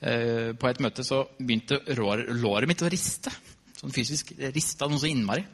på 0.00 0.68
et 0.70 0.78
møte 0.80 1.04
så 1.04 1.22
begynte 1.36 1.76
låret 1.92 2.68
mitt 2.70 2.80
å 2.80 2.88
riste. 2.88 3.32
Sånn 3.76 3.92
fysisk 3.92 4.32
rista 4.54 4.88
noe 4.88 5.00
så 5.00 5.08
innmari. 5.10 5.44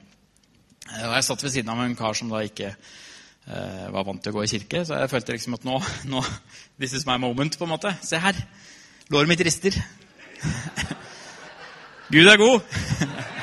Eh, 0.87 1.05
og 1.09 1.15
jeg 1.17 1.27
satt 1.27 1.45
ved 1.45 1.55
siden 1.55 1.73
av 1.73 1.83
en 1.83 1.99
kar 1.99 2.17
som 2.19 2.31
da 2.31 2.43
ikke 2.47 2.73
eh, 2.73 3.87
var 3.95 4.07
vant 4.07 4.23
til 4.23 4.33
å 4.33 4.39
gå 4.39 4.47
i 4.47 4.51
kirke. 4.51 4.85
Så 4.87 4.99
jeg 4.99 5.13
følte 5.13 5.37
liksom 5.37 5.59
at 5.59 5.67
nå, 5.67 5.79
nå 6.13 6.25
This 6.79 6.97
is 6.99 7.07
my 7.09 7.19
moment, 7.23 7.59
på 7.59 7.67
en 7.67 7.75
måte. 7.75 7.95
Se 8.07 8.21
her. 8.23 8.39
Låret 9.15 9.31
mitt 9.31 9.45
rister. 9.47 9.79
Gud 12.15 12.29
er 12.31 12.43
god. 12.43 13.33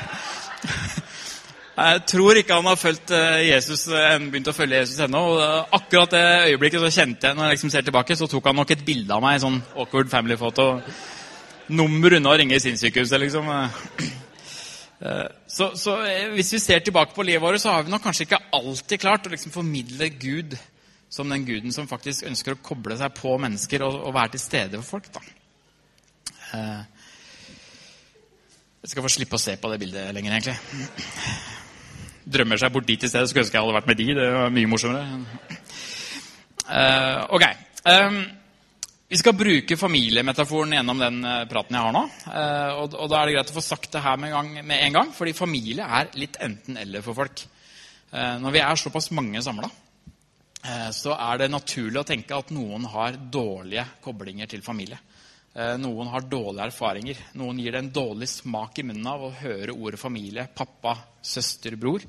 Jeg 1.74 2.02
tror 2.06 2.38
ikke 2.38 2.54
han 2.54 2.68
har 2.70 2.78
fulgt 2.78 3.10
eh, 3.10 3.48
Jesus, 3.48 3.88
eh, 3.90 4.12
begynt 4.30 4.46
å 4.46 4.54
følge 4.54 4.78
Jesus 4.84 5.00
ennå. 5.02 5.22
og 5.34 5.72
Akkurat 5.74 6.12
det 6.14 6.26
øyeblikket 6.52 6.84
så 6.84 6.90
kjente 7.00 7.26
jeg 7.26 7.34
når 7.34 7.48
jeg 7.48 7.56
liksom 7.56 7.72
ser 7.74 7.86
tilbake, 7.86 8.16
så 8.16 8.28
tok 8.30 8.46
han 8.46 8.60
nok 8.60 8.70
et 8.70 8.84
bilde 8.86 9.10
av 9.16 9.22
meg. 9.24 9.40
sånn 9.42 9.58
awkward 9.74 10.12
family 10.12 10.36
photo. 10.38 10.68
Nummer 11.74 12.14
unna 12.14 12.30
å 12.30 12.36
ringe 12.38 12.60
sinnssykehuset, 12.62 13.18
liksom. 13.24 13.50
Eh, 13.50 15.26
så, 15.50 15.72
så, 15.74 15.96
hvis 16.36 16.52
vi 16.54 16.60
ser 16.62 16.84
tilbake 16.86 17.16
på 17.16 17.26
livet 17.26 17.42
vårt, 17.42 17.58
så 17.60 17.74
har 17.74 17.82
vi 17.82 17.90
nok 17.90 18.04
kanskje 18.06 18.28
ikke 18.28 18.38
alltid 18.54 19.02
klart 19.02 19.26
å 19.26 19.32
liksom 19.34 19.52
formidle 19.52 20.08
Gud 20.14 20.54
som 21.10 21.28
den 21.28 21.44
guden 21.44 21.74
som 21.74 21.90
faktisk 21.90 22.28
ønsker 22.30 22.54
å 22.54 22.62
koble 22.62 22.94
seg 23.00 23.10
på 23.18 23.34
mennesker 23.42 23.82
og, 23.82 23.98
og 23.98 24.14
være 24.14 24.36
til 24.36 24.44
stede 24.44 24.78
for 24.78 24.94
folk. 24.94 25.10
da. 25.18 25.26
Jeg 28.84 28.94
skal 28.94 29.02
få 29.02 29.12
slippe 29.18 29.34
å 29.34 29.42
se 29.42 29.58
på 29.58 29.74
det 29.74 29.82
bildet 29.82 30.14
lenger, 30.14 30.38
egentlig. 30.38 31.60
Drømmer 32.24 32.60
seg 32.60 32.72
bort 32.74 32.88
dit 32.88 33.04
i 33.04 33.10
stedet. 33.10 33.28
Skulle 33.30 33.44
ønske 33.44 33.58
jeg 33.58 33.64
hadde 33.64 33.76
vært 33.76 33.90
med 33.90 34.00
de. 34.00 34.08
Det 34.16 34.30
var 34.34 34.54
mye 34.54 34.70
morsommere. 34.70 35.20
Uh, 36.64 37.20
ok. 37.36 37.44
Um, 37.84 38.18
vi 39.12 39.20
skal 39.20 39.36
bruke 39.36 39.76
familiemetaforen 39.78 40.74
gjennom 40.78 41.02
den 41.02 41.20
uh, 41.26 41.44
praten 41.50 41.76
jeg 41.76 41.86
har 41.86 41.94
nå. 41.94 42.04
Og, 42.80 42.96
og, 42.96 43.08
da 43.12 43.20
er 43.20 43.28
det 43.28 43.36
greit 43.36 43.52
å 43.52 43.56
få 43.58 43.64
sagt 43.64 43.92
det 43.94 44.02
her 44.04 44.20
med 44.20 44.32
en 44.32 44.36
gang. 44.38 44.68
Med 44.72 44.84
en 44.88 44.98
gang 44.98 45.14
fordi 45.14 45.36
familie 45.36 45.86
er 46.00 46.12
litt 46.18 46.40
enten-eller 46.42 47.04
for 47.04 47.20
folk. 47.20 47.46
når 48.14 48.52
vi 48.54 48.60
er 48.62 48.78
såpass 48.78 49.10
mange 49.10 49.42
samla, 49.42 49.68
så 50.94 51.16
er 51.18 51.38
det 51.38 51.48
naturlig 51.50 51.98
å 52.00 52.06
tenke 52.06 52.36
at 52.36 52.52
noen 52.54 52.86
har 52.92 53.18
dårlige 53.18 53.84
koblinger 54.04 54.46
til 54.46 54.62
familie. 54.62 55.00
Noen 55.54 56.08
har 56.10 56.24
dårlige 56.26 56.64
erfaringer. 56.66 57.18
Noen 57.38 57.60
gir 57.62 57.76
det 57.76 57.82
en 57.84 57.90
dårlig 57.94 58.26
smak 58.26 58.80
i 58.80 58.84
munnen 58.88 59.06
av 59.06 59.22
å 59.22 59.34
høre 59.38 59.76
ordet 59.76 60.00
familie, 60.00 60.48
pappa, 60.50 60.96
søster, 61.22 61.76
bror. 61.78 62.02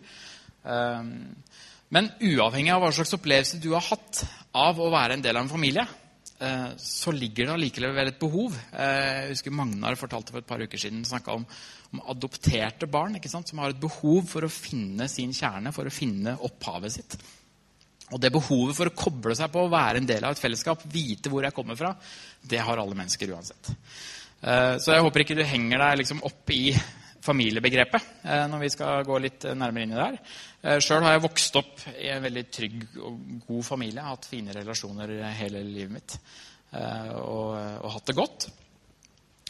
Men 0.65 2.09
uavhengig 2.25 2.73
av 2.73 2.81
hva 2.81 2.89
slags 2.97 3.13
opplevelse 3.19 3.61
du 3.61 3.69
har 3.75 3.85
hatt 3.85 4.23
av 4.57 4.81
å 4.81 4.89
være 4.89 5.19
en 5.19 5.25
del 5.27 5.37
av 5.37 5.45
en 5.45 5.53
familie, 5.53 5.85
Eh, 6.39 6.67
så 6.77 7.13
ligger 7.15 7.47
det 7.47 7.53
allikevel 7.53 8.09
et 8.11 8.19
behov. 8.19 8.55
Eh, 8.75 9.21
jeg 9.21 9.31
husker 9.31 9.55
Magnar 9.55 9.95
fortalte 9.95 10.33
for 10.33 10.43
et 10.43 10.49
par 10.49 10.59
uker 10.59 10.81
siden 10.81 11.05
snakka 11.07 11.37
om, 11.37 11.45
om, 11.93 12.01
adopterte 12.11 12.89
barn 12.91 13.15
som 13.23 13.61
har 13.63 13.71
et 13.71 13.79
behov 13.79 14.27
for 14.27 14.43
å 14.43 14.51
finne 14.51 15.07
sin 15.07 15.31
kjerne, 15.31 15.71
for 15.71 15.87
å 15.87 15.93
finne 15.93 16.35
opphavet 16.43 16.91
sitt. 16.91 17.17
Og 18.13 18.21
det 18.21 18.33
behovet 18.33 18.77
for 18.77 18.89
å 18.91 18.95
koble 18.95 19.35
seg 19.37 19.49
på 19.53 19.63
å 19.65 19.71
være 19.71 20.01
en 20.01 20.09
del 20.09 20.27
av 20.27 20.35
et 20.35 20.41
fellesskap, 20.41 20.83
vite 20.93 21.31
hvor 21.31 21.45
jeg 21.45 21.55
kommer 21.55 21.77
fra, 21.79 21.95
det 22.45 22.61
har 22.61 22.77
alle 22.81 22.97
mennesker 22.97 23.33
uansett. 23.33 23.71
Eh, 24.45 24.75
så 24.77 24.93
jeg 24.93 25.05
håper 25.05 25.23
ikke 25.23 25.39
du 25.39 25.45
henger 25.47 25.81
deg 25.81 26.03
liksom 26.03 26.21
opp 26.27 26.53
i 26.53 26.67
familiebegrepet 27.25 28.25
når 28.51 28.59
vi 28.61 28.67
skal 28.69 29.05
gå 29.07 29.15
litt 29.17 29.47
nærmere 29.57 29.87
inn 29.87 29.93
i 29.93 29.97
det 29.97 30.03
her. 30.03 30.81
Sjøl 30.81 31.01
har 31.01 31.15
jeg 31.15 31.23
vokst 31.23 31.55
opp 31.57 31.81
i 31.97 32.11
en 32.13 32.21
veldig 32.21 32.43
trygg 32.53 32.83
og 33.01 33.15
god 33.47 33.65
familie. 33.65 33.97
Jeg 33.97 34.05
har 34.05 34.13
hatt 34.13 34.27
fine 34.29 34.53
relasjoner 34.53 35.13
hele 35.39 35.63
livet 35.65 35.95
mitt 35.95 36.15
eh, 36.17 37.09
og, 37.17 37.57
og 37.81 37.89
hatt 37.95 38.11
det 38.11 38.17
godt. 38.19 38.47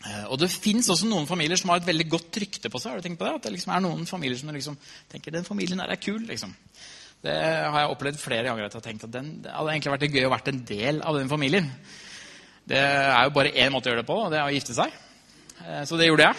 Eh, 0.06 0.26
og 0.30 0.38
det 0.42 0.52
fins 0.54 0.90
også 0.92 1.08
noen 1.10 1.28
familier 1.30 1.58
som 1.60 1.72
har 1.72 1.82
et 1.82 1.90
veldig 1.90 2.08
godt 2.12 2.40
rykte 2.44 2.70
på 2.72 2.82
seg. 2.82 2.94
Har 2.94 3.02
du 3.02 3.08
tenkt 3.08 3.22
på 3.22 3.28
det? 3.28 3.34
At 3.40 3.48
det 3.48 3.56
liksom 3.56 3.74
er 3.74 3.84
noen 3.86 4.06
familier 4.10 4.40
som 4.40 4.52
liksom 4.54 4.78
tenker 5.12 5.34
den 5.34 5.48
familien 5.48 5.82
der 5.82 5.96
er 5.96 6.02
kul. 6.02 6.22
liksom. 6.30 6.54
Det 7.26 7.36
har 7.42 7.80
jeg 7.82 7.94
opplevd 7.96 8.22
flere 8.22 8.46
ganger. 8.46 8.68
at 8.68 8.76
jeg 8.76 8.82
har 8.82 8.88
tenkt 8.90 9.08
at 9.08 9.14
den, 9.16 9.32
Det 9.42 9.52
hadde 9.52 9.72
egentlig 9.74 9.96
vært 9.96 10.14
gøy 10.14 10.28
å 10.28 10.36
vært 10.36 10.52
en 10.52 10.66
del 10.66 11.02
av 11.02 11.18
den 11.18 11.30
familien. 11.32 11.72
Det 12.66 12.78
er 12.78 13.24
jo 13.24 13.34
bare 13.34 13.54
én 13.54 13.74
måte 13.74 13.90
å 13.90 13.94
gjøre 13.94 14.04
det 14.04 14.10
på, 14.10 14.20
og 14.26 14.32
det 14.34 14.40
er 14.40 14.46
å 14.46 14.54
gifte 14.54 14.78
seg. 14.78 14.94
Eh, 15.66 15.84
så 15.86 15.98
det 15.98 16.10
gjorde 16.10 16.30
jeg. 16.30 16.38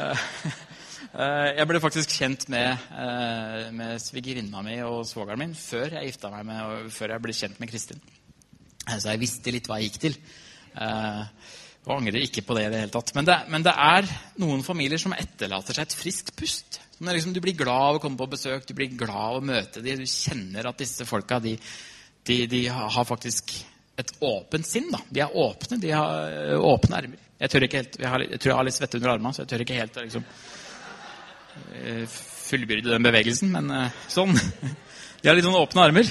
Eh, 1.10 1.56
jeg 1.58 1.66
ble 1.66 1.80
faktisk 1.82 2.12
kjent 2.14 2.44
med, 2.52 2.84
eh, 2.94 3.64
med 3.74 3.98
svigerinna 3.98 4.60
mi 4.62 4.76
og 4.86 5.00
svogeren 5.08 5.40
min 5.42 5.54
før 5.58 5.96
jeg 5.96 6.06
gifta 6.06 6.30
meg 6.30 6.44
med, 6.46 6.92
før 6.94 7.16
jeg 7.16 7.22
ble 7.24 7.34
kjent 7.34 7.58
med 7.58 7.70
Kristin. 7.72 7.98
Eh, 8.86 8.94
så 8.94 9.10
jeg 9.10 9.18
visste 9.18 9.50
litt 9.50 9.66
hva 9.66 9.80
jeg 9.80 9.90
gikk 9.90 9.98
til. 10.04 10.18
Og 11.86 11.94
angrer 11.96 12.20
ikke 12.20 12.44
på 12.44 12.54
det 12.56 12.66
i 12.66 12.70
det 12.72 12.82
hele 12.82 12.92
tatt. 12.92 13.14
Men 13.16 13.28
det, 13.28 13.38
men 13.52 13.64
det 13.64 13.72
er 13.72 14.08
noen 14.42 14.62
familier 14.66 15.00
som 15.00 15.16
etterlater 15.16 15.76
seg 15.76 15.88
et 15.88 15.96
friskt 15.96 16.34
pust. 16.36 16.80
Liksom, 17.00 17.32
du 17.32 17.40
blir 17.40 17.56
glad 17.56 17.86
av 17.86 17.98
å 17.98 18.02
komme 18.02 18.20
på 18.20 18.28
besøk, 18.34 18.66
du 18.68 18.74
blir 18.76 18.92
glad 18.92 19.16
av 19.16 19.38
å 19.38 19.44
møte 19.44 19.80
dem. 19.84 20.02
Du 20.02 20.08
kjenner 20.08 20.68
at 20.68 20.80
disse 20.82 21.08
folka 21.08 21.40
de, 21.40 21.56
de, 22.28 22.38
de 22.50 22.62
har 22.68 23.08
faktisk 23.08 23.54
et 24.00 24.12
åpent 24.24 24.68
sinn. 24.68 24.90
Da. 24.92 25.00
De 25.08 25.24
er 25.24 25.40
åpne, 25.40 25.80
de 25.80 25.92
har 25.96 26.60
åpne 26.60 27.00
ermer. 27.00 27.26
Jeg, 27.40 27.48
jeg, 27.56 27.72
jeg, 27.72 27.88
tror 28.36 28.50
jeg 28.50 28.58
har 28.58 28.66
litt 28.68 28.76
svette 28.76 29.00
under 29.00 29.14
armene, 29.14 29.32
så 29.32 29.46
jeg 29.46 29.48
tør 29.54 29.62
ikke 29.64 29.80
helt 29.80 29.96
liksom, 30.04 30.26
Eh, 31.74 32.06
fullbyrde 32.50 32.90
den 32.90 33.04
bevegelsen, 33.04 33.52
men 33.54 33.70
eh, 33.74 33.98
sånn. 34.10 34.34
De 35.20 35.28
har 35.28 35.36
litt 35.36 35.44
sånn 35.44 35.58
åpne 35.58 35.82
armer. 35.84 36.10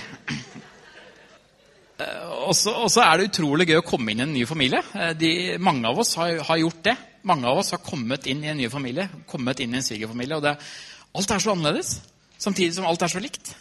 Eh, 2.50 2.82
og 2.84 2.90
så 2.92 3.06
er 3.06 3.18
det 3.20 3.30
utrolig 3.30 3.70
gøy 3.70 3.80
å 3.82 3.88
komme 3.88 4.14
inn 4.14 4.24
i 4.24 4.26
en 4.26 4.36
ny 4.36 4.46
familie. 4.50 4.82
De, 5.20 5.32
mange 5.62 5.88
av 5.90 6.00
oss 6.02 6.16
har, 6.20 6.40
har, 6.48 6.62
gjort 6.62 6.84
det. 6.90 6.96
Mange 7.30 7.50
av 7.50 7.62
oss 7.62 7.74
har 7.76 7.84
kommet 7.86 8.28
inn 8.32 8.44
i 8.46 8.52
en 8.52 8.60
ny 8.60 8.70
familie, 8.72 9.10
kommet 9.30 9.62
inn 9.64 9.76
i 9.76 9.82
en 9.82 9.86
svigerfamilie. 9.86 10.40
Og 10.40 10.46
det, 10.46 10.56
alt 11.20 11.34
er 11.36 11.44
så 11.44 11.56
annerledes, 11.56 11.98
samtidig 12.40 12.78
som 12.78 12.88
alt 12.90 13.04
er 13.04 13.12
så 13.12 13.22
likt. 13.24 13.52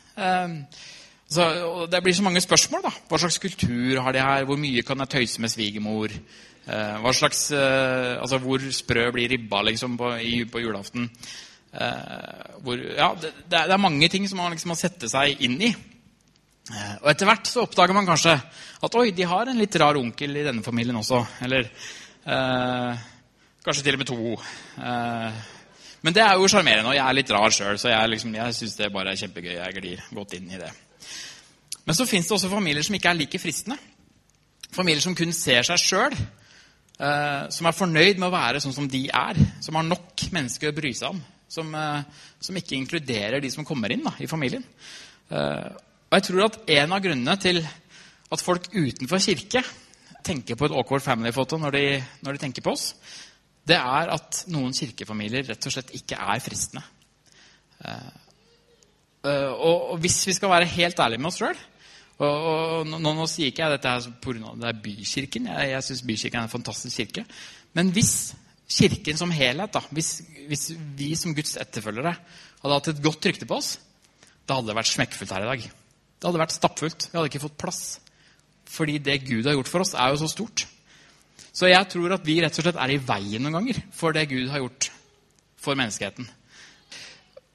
Så, 1.29 1.45
det 1.91 2.01
blir 2.03 2.15
så 2.17 2.25
mange 2.25 2.41
spørsmål. 2.41 2.87
da. 2.87 2.93
Hva 3.11 3.19
slags 3.21 3.41
kultur 3.43 3.99
har 4.05 4.15
de 4.15 4.23
her? 4.23 4.47
Hvor 4.49 4.61
mye 4.61 4.85
kan 4.87 5.03
jeg 5.05 5.13
tøyse 5.17 5.43
med 5.43 5.53
svigermor? 5.53 6.15
Hva 6.69 7.13
slags, 7.17 7.49
altså 7.53 8.39
Hvor 8.45 8.65
sprø 8.73 9.11
blir 9.13 9.35
ribba 9.35 9.65
liksom, 9.67 9.99
på, 9.99 10.15
i, 10.23 10.45
på 10.49 10.63
julaften? 10.63 11.11
Eh, 11.73 12.61
hvor, 12.65 12.81
ja, 12.97 13.13
det, 13.21 13.33
det, 13.51 13.59
er 13.61 13.77
mange 13.77 14.09
ting 14.09 14.29
som 14.29 14.41
man 14.41 14.55
liksom 14.55 14.73
må 14.73 14.79
sette 14.79 15.09
seg 15.11 15.41
inn 15.45 15.59
i. 15.61 15.73
Eh, 16.69 16.95
og 17.03 17.11
etter 17.13 17.29
hvert 17.29 17.49
så 17.49 17.65
oppdager 17.65 17.97
man 17.97 18.09
kanskje 18.09 18.35
at 18.87 18.97
oi, 19.01 19.11
de 19.17 19.27
har 19.29 19.49
en 19.49 19.61
litt 19.61 19.77
rar 19.81 19.99
onkel 20.01 20.41
i 20.41 20.47
denne 20.47 20.65
familien 20.65 20.99
også. 21.01 21.21
Eller 21.47 21.69
eh, 21.69 23.07
kanskje 23.65 23.87
til 23.87 23.99
og 23.99 24.03
med 24.03 24.11
to. 24.11 24.35
Eh, 24.89 25.39
men 26.07 26.15
det 26.15 26.23
er 26.23 26.35
jo 26.39 26.51
sjarmerende, 26.51 26.93
og 26.93 26.99
jeg 26.99 27.05
er 27.05 27.17
litt 27.19 27.33
rar 27.35 27.55
sjøl, 27.55 27.79
så 27.81 27.91
jeg, 27.91 28.11
liksom, 28.15 28.35
jeg 28.39 28.59
syns 28.59 28.77
det 28.79 28.93
bare 28.95 29.13
er 29.13 29.23
kjempegøy. 29.23 29.55
Jeg 29.57 29.79
glir 29.81 30.05
godt 30.15 30.37
inn 30.39 30.53
i 30.53 30.61
det. 30.61 30.73
Men 31.89 31.97
så 31.97 32.07
fins 32.07 32.29
det 32.29 32.37
også 32.37 32.53
familier 32.53 32.85
som 32.87 32.99
ikke 32.99 33.11
er 33.11 33.19
like 33.23 33.41
fristende. 33.43 33.79
Familier 34.77 35.03
som 35.03 35.17
kun 35.17 35.33
ser 35.35 35.65
seg 35.67 35.81
sjøl. 35.83 36.15
Eh, 36.99 37.43
som 37.55 37.67
er 37.67 37.75
fornøyd 37.75 38.21
med 38.21 38.29
å 38.29 38.37
være 38.37 38.63
sånn 38.63 38.77
som 38.77 38.87
de 38.93 39.07
er. 39.09 39.41
Som 39.65 39.81
har 39.81 39.89
nok 39.89 40.29
mennesker 40.35 40.71
å 40.71 40.77
bry 40.77 40.93
seg 40.95 41.17
om 41.17 41.27
som, 41.49 41.75
eh, 41.75 42.03
som, 42.41 42.57
ikke 42.57 42.77
inkluderer 42.77 43.41
de 43.41 43.51
som 43.51 43.65
kommer 43.65 43.93
inn 43.93 44.05
da, 44.05 44.13
i 44.21 44.29
familien. 44.31 44.65
Eh, 45.31 45.69
og 46.09 46.17
jeg 46.17 46.27
tror 46.29 46.45
at 46.47 46.59
En 46.79 46.95
av 46.97 47.03
grunnene 47.05 47.37
til 47.41 47.61
at 48.29 48.45
folk 48.45 48.69
utenfor 48.75 49.23
kirke 49.25 49.63
tenker 50.25 50.59
på 50.59 50.69
et 50.69 50.75
awkward 50.77 51.05
family-foto 51.05 51.57
når, 51.61 51.79
når, 52.25 52.37
de 52.37 52.43
tenker 52.43 52.65
på 52.65 52.75
oss, 52.75 52.91
det 53.65 53.77
er 53.79 54.11
at 54.13 54.43
noen 54.53 54.75
kirkefamilier 54.77 55.47
rett 55.49 55.69
og 55.69 55.73
slett 55.73 55.95
ikke 55.97 56.19
er 56.21 56.43
fristende. 56.45 56.83
Eh, 57.85 58.17
og, 59.29 59.95
og 59.95 60.03
hvis 60.03 60.19
vi 60.29 60.35
skal 60.37 60.53
være 60.53 60.69
helt 60.75 61.01
ærlige 61.01 61.23
med 61.23 61.31
oss 61.31 61.41
sjøl 61.41 61.65
og 62.19 62.89
nå, 62.89 62.99
nå, 62.99 63.25
sier 63.31 63.53
ikke 63.53 63.63
jeg 63.63 63.77
dette 63.77 63.91
her 63.95 64.07
pga. 64.19 64.53
det 64.59 64.67
er 64.67 64.79
bykirken. 64.83 65.45
Jeg, 65.53 65.69
jeg 65.71 65.87
syns 65.87 66.01
bykirken 66.03 66.41
er 66.41 66.49
en 66.49 66.57
fantastisk 66.57 66.99
kirke. 66.99 67.23
Men 67.79 67.93
hvis 67.95 68.15
Kirken 68.69 69.17
som 69.17 69.31
helhet, 69.33 69.73
da, 69.73 69.81
hvis, 69.97 70.19
hvis, 70.49 70.67
vi 70.97 71.15
som 71.17 71.33
Guds 71.33 71.55
etterfølgere 71.57 72.13
hadde 72.61 72.75
hatt 72.75 72.91
et 72.93 73.01
godt 73.01 73.25
rykte 73.31 73.49
på 73.49 73.57
oss, 73.57 73.79
da 74.45 74.59
hadde 74.59 74.69
det 74.69 74.77
vært 74.77 74.91
smekkfullt 74.91 75.33
her 75.33 75.47
i 75.47 75.49
dag. 75.49 75.63
Det 76.19 76.27
hadde 76.27 76.43
vært 76.43 76.57
stappfullt. 76.57 77.09
Vi 77.11 77.17
hadde 77.17 77.31
ikke 77.31 77.45
fått 77.47 77.61
plass. 77.61 77.83
Fordi 78.69 78.99
det 79.01 79.23
Gud 79.25 79.47
har 79.47 79.57
gjort 79.57 79.71
for 79.71 79.85
oss, 79.85 79.95
er 79.95 80.13
jo 80.13 80.21
så 80.21 80.31
stort. 80.33 80.67
Så 81.55 81.71
jeg 81.71 81.89
tror 81.91 82.15
at 82.15 82.27
vi 82.27 82.41
rett 82.43 82.59
og 82.59 82.67
slett 82.67 82.79
er 82.79 82.93
i 82.95 83.01
veien 83.03 83.43
noen 83.43 83.57
ganger 83.59 83.81
for 83.95 84.15
det 84.15 84.29
Gud 84.31 84.51
har 84.53 84.63
gjort 84.63 84.91
for 85.59 85.79
menneskeheten. 85.79 86.29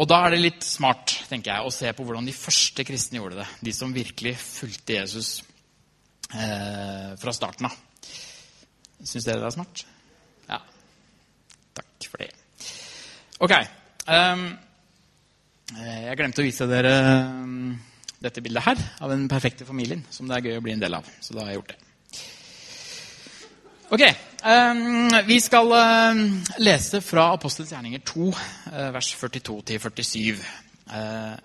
Og 0.02 0.10
da 0.10 0.24
er 0.26 0.34
det 0.34 0.42
litt 0.42 0.66
smart 0.66 1.14
tenker 1.30 1.54
jeg, 1.54 1.64
å 1.64 1.74
se 1.74 1.92
på 1.96 2.06
hvordan 2.06 2.26
de 2.28 2.36
første 2.36 2.84
kristne 2.88 3.20
gjorde 3.20 3.44
det. 3.44 3.48
De 3.64 3.74
som 3.76 3.94
virkelig 3.94 4.34
fulgte 4.42 4.98
Jesus 4.98 5.30
eh, 6.34 7.14
fra 7.22 7.36
starten 7.36 7.70
av. 7.70 7.78
Syns 9.04 9.28
dere 9.28 9.44
det 9.44 9.50
er 9.52 9.56
smart? 9.56 9.86
Ja. 10.50 10.60
Takk 11.78 12.10
for 12.10 12.24
det. 12.24 12.32
Ok. 13.44 13.56
Um, 14.08 14.46
jeg 15.78 16.20
glemte 16.20 16.44
å 16.44 16.48
vise 16.48 16.68
dere 16.70 16.94
um, 17.44 17.74
dette 18.24 18.44
bildet 18.44 18.66
her 18.66 18.84
av 19.04 19.12
den 19.12 19.28
perfekte 19.32 19.68
familien 19.68 20.06
som 20.14 20.30
det 20.30 20.38
er 20.38 20.48
gøy 20.50 20.62
å 20.62 20.66
bli 20.66 20.76
en 20.76 20.84
del 20.84 20.96
av. 20.98 21.08
Så 21.22 21.36
da 21.36 21.44
har 21.44 21.54
jeg 21.54 21.62
gjort 21.62 21.74
det. 21.74 21.82
Ok. 23.94 24.04
Um, 24.44 25.12
vi 25.28 25.38
skal 25.44 25.70
uh, 25.72 26.22
lese 26.60 27.00
fra 27.06 27.30
Apostelens 27.36 27.72
gjerninger 27.76 28.02
2, 28.10 28.30
uh, 28.30 28.88
vers 28.96 29.10
42-47. 29.20 30.40
Uh, 30.90 31.36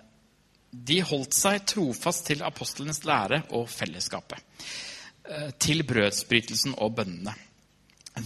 de 0.69 0.97
holdt 1.05 1.35
seg 1.37 1.61
trofast 1.69 2.25
til 2.29 2.43
apostlenes 2.45 3.01
lære 3.07 3.41
og 3.57 3.63
fellesskapet, 3.73 4.67
til 5.57 5.81
brødsbrytelsen 5.85 6.75
og 6.77 6.93
bønnene. 6.99 7.33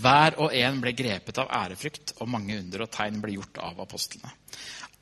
Hver 0.01 0.35
og 0.43 0.55
en 0.55 0.81
ble 0.83 0.91
grepet 0.97 1.39
av 1.39 1.51
ærefrykt, 1.55 2.15
og 2.19 2.31
mange 2.33 2.57
under 2.59 2.83
og 2.83 2.91
tegn 2.91 3.21
ble 3.23 3.37
gjort 3.37 3.61
av 3.63 3.79
apostlene. 3.85 4.33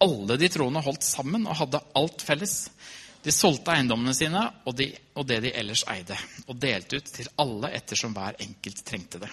Alle 0.05 0.37
de 0.41 0.49
troende 0.53 0.85
holdt 0.85 1.05
sammen 1.05 1.47
og 1.47 1.57
hadde 1.63 1.81
alt 1.97 2.25
felles. 2.25 2.55
De 3.21 3.31
solgte 3.33 3.75
eiendommene 3.75 4.13
sine 4.17 4.41
og, 4.65 4.73
de, 4.77 4.87
og, 5.13 5.25
det 5.29 5.41
de 5.45 5.53
ellers 5.57 5.83
eide, 5.93 6.17
og 6.47 6.57
delte 6.61 6.97
ut 6.97 7.11
til 7.13 7.29
alle 7.43 7.69
ettersom 7.77 8.15
hver 8.17 8.39
enkelt 8.41 8.81
trengte 8.87 9.21
det. 9.21 9.29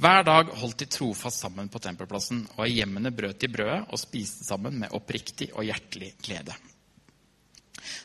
Hver 0.00 0.24
dag 0.24 0.52
holdt 0.56 0.80
de 0.80 0.88
trofast 0.88 1.42
sammen 1.42 1.68
på 1.68 1.82
tempelplassen, 1.84 2.46
og 2.56 2.64
i 2.64 2.78
hjemmene 2.78 3.12
brøt 3.12 3.42
de 3.42 3.50
brødet 3.52 3.82
og 3.92 4.00
spiste 4.00 4.46
sammen 4.48 4.78
med 4.80 4.96
oppriktig 4.96 5.50
og 5.52 5.66
hjertelig 5.68 6.14
glede. 6.24 6.56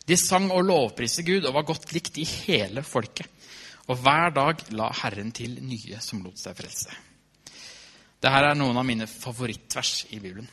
De 0.07 0.17
sang 0.19 0.49
og 0.51 0.65
lovpriste 0.67 1.23
Gud 1.27 1.47
og 1.47 1.55
var 1.55 1.67
godt 1.67 1.93
likt 1.95 2.19
i 2.19 2.27
hele 2.27 2.83
folket. 2.83 3.31
Og 3.87 3.99
hver 4.01 4.33
dag 4.35 4.63
la 4.75 4.89
Herren 5.03 5.31
til 5.35 5.59
nye 5.63 5.99
som 6.01 6.23
lot 6.25 6.39
seg 6.41 6.57
frelse. 6.57 6.91
Dette 8.19 8.39
er 8.41 8.57
noen 8.57 8.77
av 8.79 8.87
mine 8.87 9.07
favorittvers 9.07 10.07
i 10.15 10.19
Bibelen. 10.19 10.47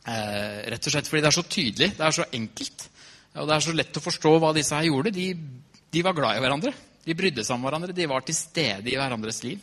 Eh, 0.00 0.60
rett 0.72 0.86
og 0.86 0.94
slett 0.94 1.10
fordi 1.10 1.20
det 1.22 1.28
er 1.28 1.36
så 1.36 1.44
tydelig, 1.44 1.90
det 1.98 2.06
er 2.06 2.16
så 2.16 2.26
enkelt. 2.32 2.86
Og 3.38 3.46
det 3.46 3.54
er 3.54 3.64
så 3.64 3.74
lett 3.76 3.98
å 3.98 4.02
forstå 4.02 4.32
hva 4.42 4.50
disse 4.56 4.74
her 4.74 4.88
gjorde. 4.88 5.12
De, 5.14 5.30
de 5.94 6.02
var 6.02 6.16
glad 6.16 6.38
i 6.38 6.42
hverandre. 6.42 6.72
De 7.04 7.16
brydde 7.16 7.44
seg 7.46 7.56
om 7.56 7.66
hverandre. 7.66 7.94
De 7.96 8.08
var 8.10 8.24
til 8.26 8.36
stede 8.36 8.90
i 8.90 8.96
hverandres 8.98 9.42
liv. 9.46 9.62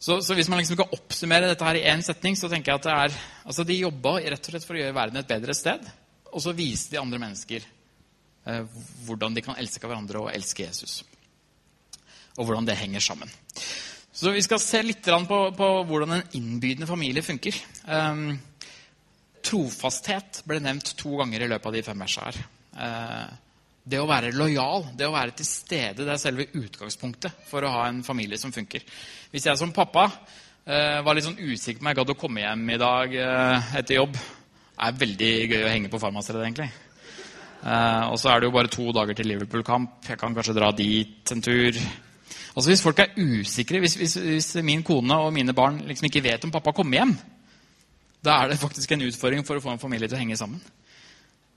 Så, 0.00 0.16
så 0.24 0.34
hvis 0.34 0.48
man 0.48 0.62
liksom 0.62 0.78
kan 0.80 0.94
oppsummere 0.96 1.50
dette 1.50 1.66
her 1.66 1.76
i 1.76 1.84
én 1.92 2.02
setning, 2.04 2.36
så 2.38 2.48
tenker 2.48 2.72
jeg 2.72 2.80
at 2.80 2.86
det 2.86 2.96
er, 3.04 3.18
altså 3.44 3.66
de 3.68 3.82
jobba 3.82 4.14
rett 4.22 4.48
og 4.48 4.54
slett 4.54 4.64
for 4.64 4.78
å 4.78 4.80
gjøre 4.80 4.96
verden 4.96 5.20
et 5.20 5.28
bedre 5.28 5.56
sted. 5.56 5.84
Og 6.32 6.40
så 6.40 6.56
viste 6.56 6.94
de 6.94 7.02
andre 7.02 7.20
mennesker 7.20 7.66
eh, 8.48 8.80
hvordan 9.06 9.36
de 9.36 9.44
kan 9.44 9.58
elske 9.60 9.84
hverandre 9.84 10.24
og 10.24 10.32
elske 10.32 10.64
Jesus. 10.64 11.02
Og 12.38 12.46
hvordan 12.46 12.66
det 12.66 12.78
henger 12.80 13.04
sammen. 13.04 13.30
Så 14.20 14.32
vi 14.32 14.42
skal 14.42 14.60
se 14.62 14.80
litt 14.82 15.04
på, 15.04 15.38
på 15.56 15.68
hvordan 15.88 16.16
en 16.16 16.38
innbydende 16.38 16.88
familie 16.88 17.22
funker. 17.24 17.56
Um, 17.84 18.38
Trofasthet 19.44 20.42
ble 20.48 20.60
nevnt 20.62 20.92
to 20.98 21.14
ganger 21.20 21.44
i 21.44 21.48
løpet 21.50 21.70
av 21.70 21.76
de 21.76 21.84
fem 21.84 22.02
versene 22.04 22.26
her. 22.28 22.40
Eh, 22.84 23.30
det 23.90 24.00
å 24.00 24.08
være 24.08 24.34
lojal, 24.36 24.90
det 24.96 25.08
å 25.08 25.14
være 25.14 25.34
til 25.38 25.48
stede, 25.48 26.04
det 26.04 26.12
er 26.12 26.20
selve 26.20 26.46
utgangspunktet 26.60 27.46
for 27.48 27.64
å 27.64 27.72
ha 27.74 27.86
en 27.88 28.02
familie 28.06 28.38
som 28.38 28.52
funker. 28.54 28.84
Hvis 29.32 29.48
jeg 29.48 29.58
som 29.58 29.72
pappa 29.74 30.06
eh, 30.10 31.00
var 31.04 31.16
litt 31.16 31.26
sånn 31.26 31.40
usikker 31.40 31.80
på 31.80 31.86
om 31.86 31.90
jeg 31.90 32.00
gadd 32.00 32.12
å 32.14 32.18
komme 32.20 32.44
hjem 32.44 32.68
i 32.76 32.78
dag 32.80 33.16
eh, 33.16 33.72
etter 33.80 33.98
jobb 34.00 34.20
Det 34.20 34.86
er 34.86 35.00
veldig 35.00 35.32
gøy 35.50 35.64
å 35.64 35.72
henge 35.72 35.88
på 35.92 35.98
farmasteret, 36.00 36.44
egentlig. 36.46 36.70
Og 37.60 38.14
så 38.16 38.30
er 38.32 38.40
det 38.40 38.46
jo 38.48 38.54
bare 38.54 38.70
to 38.72 38.86
dager 38.96 39.12
til 39.12 39.26
Liverpool-kamp. 39.28 40.06
Jeg 40.08 40.16
kan 40.16 40.32
kanskje 40.32 40.54
dra 40.56 40.70
dit 40.72 41.32
en 41.34 41.42
tur. 41.44 41.76
Altså 42.54 42.70
Hvis 42.70 42.84
folk 42.86 43.02
er 43.04 43.12
usikre, 43.20 43.82
hvis, 43.84 43.98
hvis, 44.00 44.14
hvis 44.16 44.48
min 44.64 44.80
kone 44.86 45.18
og 45.20 45.34
mine 45.36 45.52
barn 45.52 45.82
liksom 45.84 46.08
ikke 46.08 46.24
vet 46.24 46.46
om 46.48 46.54
pappa 46.54 46.72
kommer 46.72 47.02
hjem, 47.02 47.12
da 48.24 48.36
er 48.42 48.52
det 48.52 48.60
faktisk 48.60 48.92
en 48.92 49.06
utfordring 49.06 49.46
for 49.48 49.56
å 49.56 49.64
få 49.64 49.72
en 49.72 49.82
familie 49.82 50.08
til 50.08 50.18
å 50.18 50.20
henge 50.20 50.38
sammen. 50.38 50.60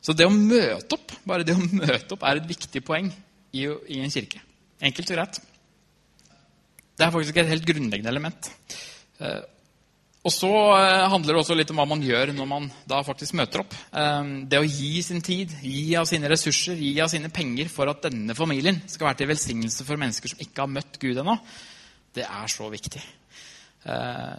Så 0.04 0.16
det 0.16 0.28
å 0.28 0.34
møte 0.34 0.98
opp 0.98 1.16
bare 1.28 1.46
det 1.48 1.56
å 1.56 1.64
møte 1.64 2.16
opp 2.16 2.26
er 2.28 2.40
et 2.40 2.50
viktig 2.50 2.84
poeng 2.84 3.10
i, 3.56 3.64
i 3.64 4.02
en 4.04 4.12
kirke. 4.12 4.42
Enkelt 4.84 5.12
og 5.12 5.18
greit. 5.18 5.40
Det 6.94 7.06
er 7.06 7.14
faktisk 7.14 7.40
et 7.40 7.50
helt 7.50 7.66
grunnleggende 7.68 8.12
element. 8.12 8.50
Eh, 9.24 9.42
og 10.24 10.32
så 10.32 10.52
eh, 10.78 11.06
handler 11.12 11.34
det 11.34 11.42
også 11.42 11.56
litt 11.58 11.72
om 11.74 11.80
hva 11.82 11.88
man 11.90 12.04
gjør 12.04 12.34
når 12.36 12.48
man 12.48 12.68
da 12.90 13.00
faktisk 13.04 13.36
møter 13.40 13.64
opp. 13.64 13.76
Eh, 13.96 14.22
det 14.52 14.60
å 14.60 14.68
gi 14.68 15.02
sin 15.06 15.24
tid, 15.24 15.56
gi 15.64 15.96
av 16.00 16.08
sine 16.10 16.32
ressurser, 16.32 16.80
gi 16.80 16.94
av 17.04 17.12
sine 17.12 17.32
penger 17.34 17.72
for 17.72 17.92
at 17.92 18.06
denne 18.08 18.36
familien 18.38 18.84
skal 18.92 19.10
være 19.10 19.24
til 19.24 19.32
velsignelse 19.34 19.88
for 19.88 20.00
mennesker 20.00 20.32
som 20.32 20.46
ikke 20.46 20.64
har 20.66 20.72
møtt 20.76 21.00
Gud 21.02 21.20
ennå, 21.24 21.40
det 22.14 22.28
er 22.28 22.52
så 22.52 22.68
viktig. 22.70 23.02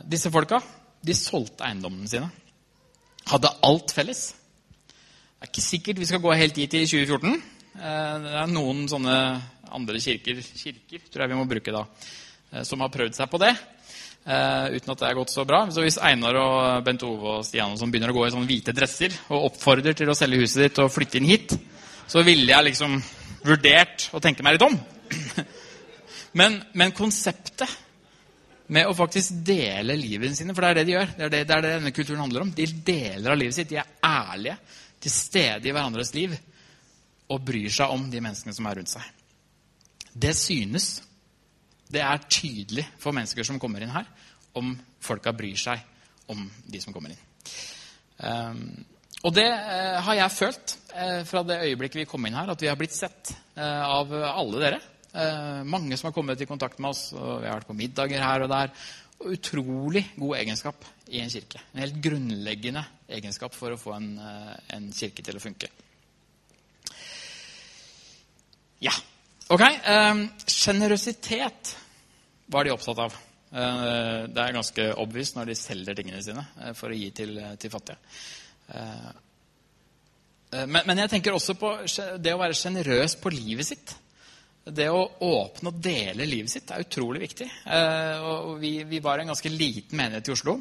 Disse 0.09 0.31
folka 0.33 0.61
de 1.05 1.17
solgte 1.17 1.67
eiendommene 1.67 2.09
sine. 2.11 2.31
Hadde 3.29 3.53
alt 3.65 3.93
felles. 3.95 4.27
Det 4.89 5.47
er 5.47 5.53
ikke 5.53 5.65
sikkert 5.65 6.01
vi 6.01 6.09
skal 6.09 6.23
gå 6.25 6.33
helt 6.37 6.57
dit 6.57 6.77
i 6.77 6.85
2014. 6.89 7.35
Eh, 7.75 8.15
det 8.25 8.35
er 8.41 8.51
noen 8.53 8.85
sånne 8.89 9.17
andre 9.75 10.01
kirker, 10.01 10.41
kirker 10.41 11.07
tror 11.11 11.25
jeg 11.25 11.33
vi 11.33 11.39
må 11.39 11.47
bruke 11.51 11.75
da, 11.75 11.85
eh, 12.53 12.65
som 12.65 12.85
har 12.85 12.93
prøvd 12.95 13.17
seg 13.19 13.31
på 13.33 13.41
det. 13.43 13.55
Uh, 14.25 14.73
uten 14.73 14.89
at 14.89 15.01
det 15.03 15.09
er 15.11 15.17
gått 15.19 15.33
så 15.35 15.43
bra. 15.45 15.67
Så 15.69 15.83
hvis 15.85 15.99
Einar 16.01 16.39
og 16.41 16.85
Bent 16.87 17.03
Ove 17.05 17.35
og 17.35 17.43
Stian 17.45 17.75
og 17.75 17.77
sånn 17.77 17.91
begynner 17.93 18.09
å 18.09 18.17
gå 18.17 18.23
i 18.25 18.31
sånne 18.33 18.49
hvite 18.49 18.73
dresser 18.73 19.13
og 19.29 19.51
oppfordrer 19.51 19.93
til 19.99 20.09
å 20.09 20.17
selge 20.17 20.39
huset 20.41 20.63
ditt 20.63 20.81
og 20.81 20.89
flytte 20.95 21.21
inn 21.21 21.29
hit, 21.29 21.53
så 22.09 22.23
ville 22.25 22.49
jeg 22.49 22.71
liksom 22.71 22.97
vurdert 23.45 24.07
å 24.17 24.23
tenke 24.25 24.47
meg 24.47 24.57
litt 24.57 24.65
om. 24.65 24.79
men, 26.41 26.57
men 26.73 26.97
konseptet 26.97 27.69
med 28.73 28.89
å 28.89 28.97
faktisk 28.97 29.43
dele 29.45 29.97
livet 29.99 30.37
sine. 30.39 30.55
For 30.55 30.65
det 30.65 30.71
er 30.71 30.79
det 30.79 30.87
de 30.89 30.95
gjør. 30.95 31.13
Det 31.17 31.27
er 31.27 31.33
det, 31.35 31.43
det 31.49 31.57
er 31.57 31.65
det, 31.65 31.73
denne 31.79 31.95
kulturen 31.97 32.23
handler 32.25 32.47
om. 32.47 32.53
De 32.57 32.67
deler 32.87 33.35
av 33.35 33.41
livet 33.41 33.57
sitt. 33.57 33.71
De 33.71 33.81
er 33.81 33.97
ærlige, 34.09 34.57
til 35.05 35.13
stede 35.13 35.69
i 35.69 35.75
hverandres 35.75 36.15
liv 36.17 36.33
og 37.35 37.43
bryr 37.45 37.73
seg 37.73 37.93
om 37.93 38.07
de 38.13 38.23
menneskene 38.25 38.55
som 38.57 38.69
er 38.69 38.79
rundt 38.81 38.93
seg. 38.95 39.05
Det 40.15 40.33
synes. 40.39 40.89
Det 41.95 42.01
er 42.03 42.25
tydelig 42.33 42.87
for 42.99 43.15
mennesker 43.15 43.47
som 43.47 43.59
kommer 43.61 43.85
inn 43.85 43.93
her, 43.93 44.07
om 44.57 44.73
folka 45.05 45.35
bryr 45.37 45.59
seg 45.61 45.83
om 46.33 46.41
de 46.67 46.81
som 46.81 46.95
kommer 46.95 47.13
inn. 47.13 47.21
Um, 48.19 48.63
og 49.25 49.35
det 49.37 49.47
uh, 49.47 50.01
har 50.07 50.17
jeg 50.19 50.35
følt 50.35 50.75
uh, 50.95 51.21
fra 51.29 51.43
det 51.47 51.61
øyeblikket 51.69 52.01
vi 52.01 52.09
kom 52.09 52.25
inn 52.27 52.37
her, 52.37 52.51
at 52.51 52.65
vi 52.65 52.71
har 52.71 52.79
blitt 52.81 52.97
sett 52.97 53.35
uh, 53.59 53.85
av 53.85 54.11
alle 54.15 54.63
dere. 54.63 54.81
Eh, 55.15 55.63
mange 55.65 55.97
som 55.97 56.09
har 56.09 56.15
kommet 56.15 56.41
i 56.41 56.47
kontakt 56.47 56.79
med 56.83 56.91
oss. 56.91 57.13
og 57.13 57.43
Vi 57.43 57.47
har 57.47 57.61
vært 57.61 57.71
på 57.71 57.79
middager 57.79 58.23
her 58.23 58.43
og 58.43 58.51
der. 58.51 58.73
Og 59.21 59.37
utrolig 59.37 60.03
god 60.19 60.37
egenskap 60.41 60.85
i 61.07 61.21
en 61.23 61.31
kirke. 61.31 61.61
En 61.73 61.85
helt 61.85 62.01
grunnleggende 62.03 62.83
egenskap 63.09 63.55
for 63.55 63.71
å 63.71 63.79
få 63.79 63.95
en, 63.95 64.19
eh, 64.19 64.57
en 64.77 64.91
kirke 64.93 65.23
til 65.23 65.37
å 65.37 65.43
funke. 65.43 65.69
Ja. 68.81 68.93
Ok. 69.49 69.63
Sjenerøsitet 70.51 71.75
eh, 71.75 71.79
var 72.49 72.65
de 72.65 72.75
opptatt 72.75 72.99
av. 72.99 73.15
Det 73.55 74.43
er 74.43 74.53
ganske 74.53 74.85
obvious 74.99 75.37
når 75.37 75.47
de 75.47 75.55
selger 75.55 75.95
tingene 75.95 76.21
sine 76.21 76.43
for 76.75 76.91
å 76.91 76.97
gi 76.99 77.13
til, 77.15 77.37
til 77.57 77.71
fattige. 77.71 77.97
Men, 80.51 80.81
men, 80.83 80.99
jeg 80.99 81.11
tenker 81.13 81.33
også 81.33 81.55
på 81.55 81.71
det 82.19 82.35
å 82.35 82.41
være 82.41 82.59
sjenerøs 82.59 83.15
på 83.23 83.31
livet 83.31 83.69
sitt. 83.69 83.95
Det 84.65 84.87
å 84.89 85.03
åpne 85.21 85.69
og 85.69 85.81
dele 85.85 86.25
livet 86.25 86.49
sitt 86.49 86.71
er 86.73 86.87
utrolig 86.87 87.21
viktig. 87.27 87.51
Eh, 87.69 88.23
og 88.25 88.55
vi, 88.63 88.79
vi 88.89 89.01
var 89.05 89.21
en 89.21 89.29
ganske 89.35 89.53
liten 89.53 89.99
menighet 89.99 90.31
i 90.31 90.33
Oslo. 90.33 90.55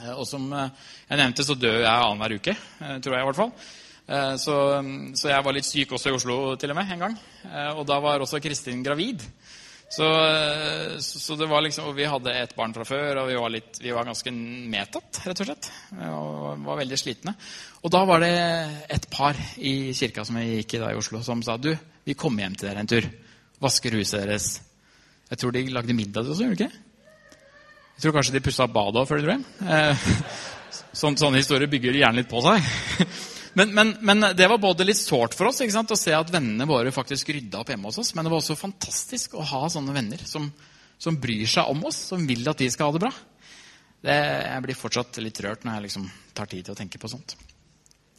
Eh, 0.00 0.10
og 0.16 0.26
som 0.26 0.48
eh, 0.50 0.88
jeg 1.06 1.20
nevnte, 1.20 1.46
så 1.46 1.54
dør 1.54 1.78
jeg 1.78 1.92
annenhver 1.92 2.34
uke. 2.40 2.56
tror 3.04 3.14
jeg 3.14 3.22
i 3.22 3.28
hvert 3.30 3.42
fall. 3.44 3.56
Så, 4.36 4.54
så, 5.16 5.28
jeg 5.30 5.44
var 5.46 5.54
litt 5.56 5.64
syk 5.64 5.94
også 5.96 6.10
i 6.10 6.12
Oslo 6.12 6.34
til 6.60 6.74
og 6.74 6.76
med 6.76 6.90
en 6.92 7.04
gang. 7.06 7.14
Og 7.78 7.86
da 7.88 7.96
var 8.04 8.20
også 8.20 8.36
Kristin 8.44 8.82
gravid. 8.84 9.22
Så, 9.94 10.06
så, 10.98 11.36
det 11.38 11.46
var 11.46 11.62
liksom, 11.62 11.90
og 11.90 11.94
Vi 11.94 12.06
hadde 12.08 12.32
et 12.34 12.54
barn 12.56 12.72
fra 12.74 12.86
før, 12.88 13.20
og 13.22 13.28
vi 13.30 13.36
var, 13.38 13.52
litt, 13.52 13.78
vi 13.82 13.92
var 13.94 14.06
ganske 14.08 14.32
medtatt, 14.34 15.20
rett 15.28 15.42
og 15.44 15.48
slett. 15.48 15.68
Og 16.08 16.64
var 16.64 16.80
veldig 16.80 16.98
slitne. 16.98 17.34
Og 17.84 17.92
da 17.94 18.00
var 18.08 18.24
det 18.24 18.32
et 18.96 19.06
par 19.12 19.38
i 19.62 19.92
kirka 19.94 20.24
som 20.26 20.40
jeg 20.40 20.62
gikk 20.62 20.76
i 20.76 20.80
da 20.82 20.90
i 20.90 20.98
Oslo, 20.98 21.20
som 21.22 21.44
sa 21.46 21.56
du, 21.60 21.70
vi 22.04 22.16
kommer 22.18 22.46
hjem 22.46 22.56
til 22.58 22.70
dere 22.70 22.82
en 22.82 22.90
tur. 22.90 23.06
Vasker 23.62 23.94
huset 24.00 24.24
deres. 24.24 24.48
Jeg 25.30 25.40
tror 25.40 25.54
de 25.54 25.62
lagde 25.72 25.96
middag 25.96 26.26
også, 26.26 26.48
gjorde 26.48 26.64
de 26.64 26.66
ikke? 26.66 26.82
Jeg 27.94 28.02
tror 28.02 28.16
kanskje 28.16 28.34
de 28.34 28.42
pussa 28.42 28.66
badet 28.66 29.00
òg 29.04 29.06
før 29.08 29.20
de 29.20 29.28
dro 29.28 29.36
hjem. 29.36 29.46
Eh, 29.70 30.08
sånn, 31.04 31.18
sånne 31.20 31.38
historier 31.38 31.70
bygger 31.70 32.00
gjerne 32.00 32.22
litt 32.22 32.32
på 32.32 32.42
seg. 32.42 32.66
Men, 33.54 33.74
men, 33.74 33.92
men, 34.02 34.26
det 34.34 34.48
var 34.50 34.58
både 34.58 34.86
litt 34.86 34.98
sårt 34.98 35.36
for 35.38 35.50
oss 35.50 35.62
å 35.62 35.96
se 35.98 36.14
at 36.14 36.30
vennene 36.32 36.66
våre 36.66 36.90
faktisk 36.94 37.30
rydda 37.30 37.60
opp 37.62 37.70
hjemme 37.70 37.86
hos 37.90 38.00
oss. 38.02 38.14
Men 38.14 38.26
det 38.26 38.32
var 38.32 38.42
også 38.42 38.58
fantastisk 38.58 39.36
å 39.38 39.46
ha 39.46 39.68
sånne 39.70 39.94
venner 39.94 40.22
som, 40.26 40.48
som 40.98 41.18
bryr 41.20 41.46
seg 41.46 41.70
om 41.70 41.84
oss, 41.86 42.00
som 42.10 42.26
vil 42.26 42.42
at 42.50 42.58
de 42.58 42.70
skal 42.74 42.90
ha 42.90 42.96
det 42.96 43.04
bra. 43.06 43.12
Det, 44.04 44.14
jeg 44.14 44.64
blir 44.66 44.76
fortsatt 44.76 45.22
litt 45.22 45.40
rørt 45.46 45.62
når 45.64 45.78
jeg 45.78 45.86
liksom 45.86 46.08
tar 46.36 46.50
tid 46.50 46.66
til 46.66 46.74
å 46.74 46.78
tenke 46.82 47.00
på 47.00 47.10
sånt. 47.12 47.36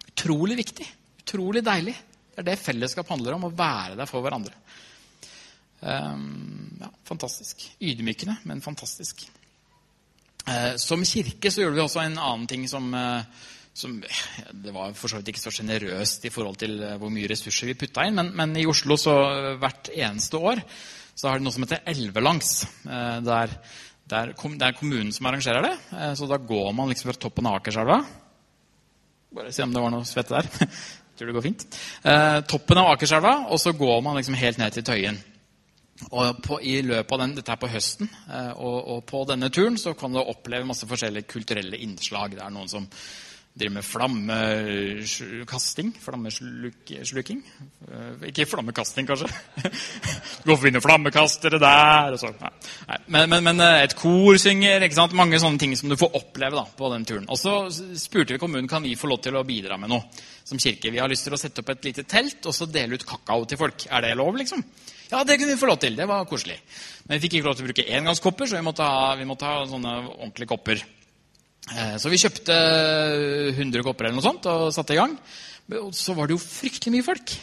Utrolig 0.07 0.57
viktig. 0.63 0.87
Utrolig 1.25 1.61
deilig. 1.65 1.93
Det 2.31 2.41
er 2.43 2.47
det 2.49 2.59
fellesskap 2.61 3.11
handler 3.11 3.35
om, 3.35 3.47
å 3.47 3.55
være 3.55 3.99
der 3.99 4.09
for 4.09 4.23
hverandre. 4.23 4.55
Um, 5.85 6.77
ja, 6.79 6.89
fantastisk. 7.07 7.67
Ydmykende, 7.83 8.39
men 8.47 8.63
fantastisk. 8.63 9.27
Uh, 10.47 10.73
som 10.81 11.03
kirke 11.05 11.51
så 11.51 11.63
gjorde 11.63 11.77
vi 11.77 11.83
også 11.83 12.01
en 12.03 12.17
annen 12.17 12.47
ting 12.49 12.65
som, 12.69 12.87
uh, 12.95 13.21
som 13.75 13.97
Det 13.99 14.71
var 14.71 14.93
for 14.95 15.11
så 15.11 15.19
vidt 15.19 15.33
ikke 15.33 15.43
så 15.43 15.51
sjenerøst 15.51 16.25
i 16.25 16.31
forhold 16.33 16.59
til 16.61 16.77
uh, 16.79 16.95
hvor 17.01 17.11
mye 17.11 17.27
ressurser 17.27 17.67
vi 17.69 17.77
putta 17.79 18.05
inn, 18.07 18.15
men, 18.15 18.31
men, 18.35 18.55
i 18.55 18.67
Oslo 18.69 18.97
så 18.99 19.15
hvert 19.59 19.91
eneste 19.91 20.39
år 20.39 20.63
så 21.15 21.29
har 21.29 21.39
de 21.39 21.45
noe 21.45 21.55
som 21.55 21.63
heter 21.63 21.83
Elvelangs. 21.87 22.49
Der, 22.83 23.51
der, 24.11 24.31
det 24.35 24.65
er 24.67 24.75
kommunen 24.75 25.13
som 25.15 25.29
arrangerer 25.29 25.63
det. 25.63 25.75
Så 26.19 26.27
da 26.27 26.35
går 26.35 26.73
man 26.75 26.91
liksom 26.91 27.07
fra 27.07 27.21
toppen 27.23 27.47
av 27.47 27.61
Akerselva. 27.61 28.01
Bare 29.35 29.51
se 29.51 29.63
om 29.63 29.71
det 29.71 29.83
var 29.83 29.91
noe 29.91 30.07
svette 30.07 30.35
der. 30.35 30.69
Tror 31.15 31.29
det 31.29 31.35
går 31.35 31.45
fint. 31.45 31.65
Eh, 32.03 32.41
toppen 32.47 32.79
av 32.79 32.93
Akerselva, 32.93 33.33
og 33.51 33.59
så 33.59 33.71
går 33.75 34.01
man 34.03 34.17
liksom 34.19 34.35
helt 34.39 34.59
ned 34.59 34.75
til 34.75 34.85
Tøyen. 34.87 35.19
Og 36.09 36.41
på, 36.43 36.59
i 36.59 36.81
løpet 36.83 37.13
av 37.15 37.21
den, 37.21 37.35
Dette 37.37 37.53
er 37.53 37.59
på 37.59 37.71
høsten, 37.71 38.09
eh, 38.27 38.51
og, 38.51 38.77
og, 38.95 39.03
på 39.07 39.23
denne 39.29 39.47
turen 39.47 39.79
så 39.79 39.93
kan 39.95 40.11
du 40.11 40.19
oppleve 40.19 40.67
masse 40.67 40.87
forskjellige 40.87 41.29
kulturelle 41.31 41.79
innslag. 41.83 42.35
Det 42.35 42.43
er 42.43 42.51
noen 42.51 42.71
som 42.71 42.87
driver 43.55 43.73
med 43.73 43.85
flammekasting. 43.87 45.93
Flammesluking. 46.03 47.39
Eh, 47.87 48.27
ikke 48.29 48.45
flammekasting, 48.51 49.07
kanskje. 49.07 49.29
Gå 50.45 50.49
går 50.49 50.57
forbi 50.59 50.81
flammekastere 50.83 51.59
der 51.61 52.17
og 52.17 52.19
så. 52.19 52.29
Nei. 52.35 52.51
Men, 53.07 53.29
men, 53.31 53.43
men, 53.47 53.61
eh, 53.63 53.83
et 53.85 53.95
kor 53.95 54.35
synger. 54.41 54.83
ikke 54.83 54.99
sant? 54.99 55.15
Mange 55.15 55.39
sånne 55.39 55.61
ting 55.61 55.75
som 55.79 55.89
du 55.89 55.95
får 55.99 56.17
oppleve 56.19 56.55
da, 56.59 56.65
på 56.67 56.89
den 56.91 57.05
turen. 57.07 57.29
Og 57.31 57.39
så 57.39 57.53
spurte 57.71 58.35
vi 58.35 58.41
kommunen 58.41 58.67
kan 58.71 58.83
vi 58.83 58.99
få 58.99 59.07
lov 59.11 59.21
til 59.23 59.35
å 59.39 59.47
bidra 59.47 59.79
med 59.79 59.89
noe 59.93 60.03
som 60.43 60.59
kirke. 60.59 60.91
Vi 60.91 60.99
har 60.99 61.09
lyst 61.09 61.23
til 61.29 61.37
å 61.37 61.39
sette 61.39 61.63
opp 61.63 61.71
et 61.71 61.87
lite 61.87 62.03
telt 62.03 62.45
og 62.45 62.55
så 62.55 62.67
dele 62.67 62.99
ut 62.99 63.07
kakao 63.07 63.47
til 63.47 63.61
folk. 63.61 63.87
Er 63.87 64.03
det 64.03 64.17
lov, 64.19 64.35
liksom? 64.35 64.59
Ja, 65.13 65.23
det 65.23 65.39
kunne 65.39 65.53
vi 65.53 65.61
få 65.61 65.71
lov 65.71 65.79
til. 65.79 65.95
Det 65.95 66.09
var 66.11 66.27
koselig. 66.27 66.59
Men 67.05 67.15
vi 67.15 67.23
fikk 67.23 67.39
ikke 67.39 67.47
lov 67.47 67.55
til 67.55 67.65
å 67.65 67.71
bruke 67.71 67.87
engangskopper, 67.87 68.51
så 68.51 68.59
vi 68.59 68.67
måtte 68.67 68.83
ha, 68.83 69.15
vi 69.15 69.29
måtte 69.29 69.47
ha 69.47 69.63
sånne 69.69 69.95
ordentlige 70.17 70.51
kopper. 70.51 70.83
Eh, 71.73 71.97
Så 71.97 72.11
vi 72.11 72.19
kjøpte 72.21 72.55
100 73.57 73.83
kopper 73.85 74.05
eller 74.07 74.19
noe 74.19 74.25
sånt 74.25 74.45
og 74.51 74.71
satte 74.75 74.93
i 74.93 74.99
gang. 74.99 75.15
Og 75.81 75.93
så 75.97 76.13
var 76.13 76.27
det 76.29 76.37
jo 76.37 76.43
fryktelig 76.43 76.93
mye 76.93 77.05
folk. 77.05 77.33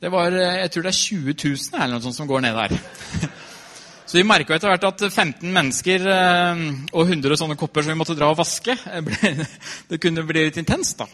Det 0.00 0.10
var, 0.12 0.32
eh, 0.32 0.60
Jeg 0.64 0.70
tror 0.72 0.82
det 0.82 0.92
er 0.92 1.00
20 1.04 1.34
000 1.44 1.80
eller 1.80 1.94
noe 1.96 2.04
sånt 2.04 2.16
som 2.16 2.28
går 2.28 2.40
ned 2.44 2.54
der. 2.54 2.78
Så 4.10 4.18
vi 4.18 4.24
merka 4.26 4.56
etter 4.56 4.66
hvert 4.72 4.84
at 4.88 5.02
15 5.06 5.52
mennesker 5.54 6.02
eh, 6.10 6.62
og 6.92 7.06
100 7.06 7.36
sånne 7.38 7.56
kopper 7.56 7.84
som 7.84 7.92
vi 7.92 7.98
måtte 8.00 8.16
dra 8.18 8.32
og 8.32 8.40
vaske, 8.40 8.74
eh, 8.96 9.44
det 9.88 10.00
kunne 10.02 10.24
bli 10.26 10.48
litt 10.48 10.58
intenst. 10.58 10.98
da. 10.98 11.06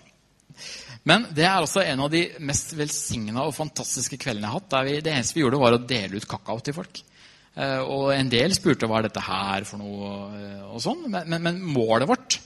Men 1.07 1.27
det 1.31 1.45
er 1.47 1.61
også 1.63 1.85
en 1.85 2.01
av 2.03 2.11
de 2.11 2.25
mest 2.43 2.73
velsigna 2.75 3.45
og 3.47 3.55
fantastiske 3.55 4.17
kveldene 4.19 4.49
jeg 4.49 4.55
har 4.55 4.59
hatt. 4.63 4.71
Der 4.73 4.89
vi, 4.89 4.95
det 5.05 5.13
eneste 5.13 5.37
vi 5.37 5.45
gjorde, 5.45 5.61
var 5.61 5.77
å 5.77 5.83
dele 5.87 6.17
ut 6.17 6.27
kakao 6.27 6.59
til 6.65 6.75
folk. 6.75 7.03
Eh, 7.57 7.81
Og 7.81 8.11
en 8.13 8.29
del 8.33 8.53
spurte 8.57 8.89
hva 8.89 8.99
er 9.01 9.09
dette 9.09 9.23
her 9.25 9.65
for 9.65 9.81
noe. 9.81 10.11
eh, 10.37 10.65
og 10.69 10.83
sånn. 10.85 11.07
Men, 11.09 11.29
men, 11.29 11.43
men 11.43 11.63
målet 11.63 12.09
vårt 12.09 12.39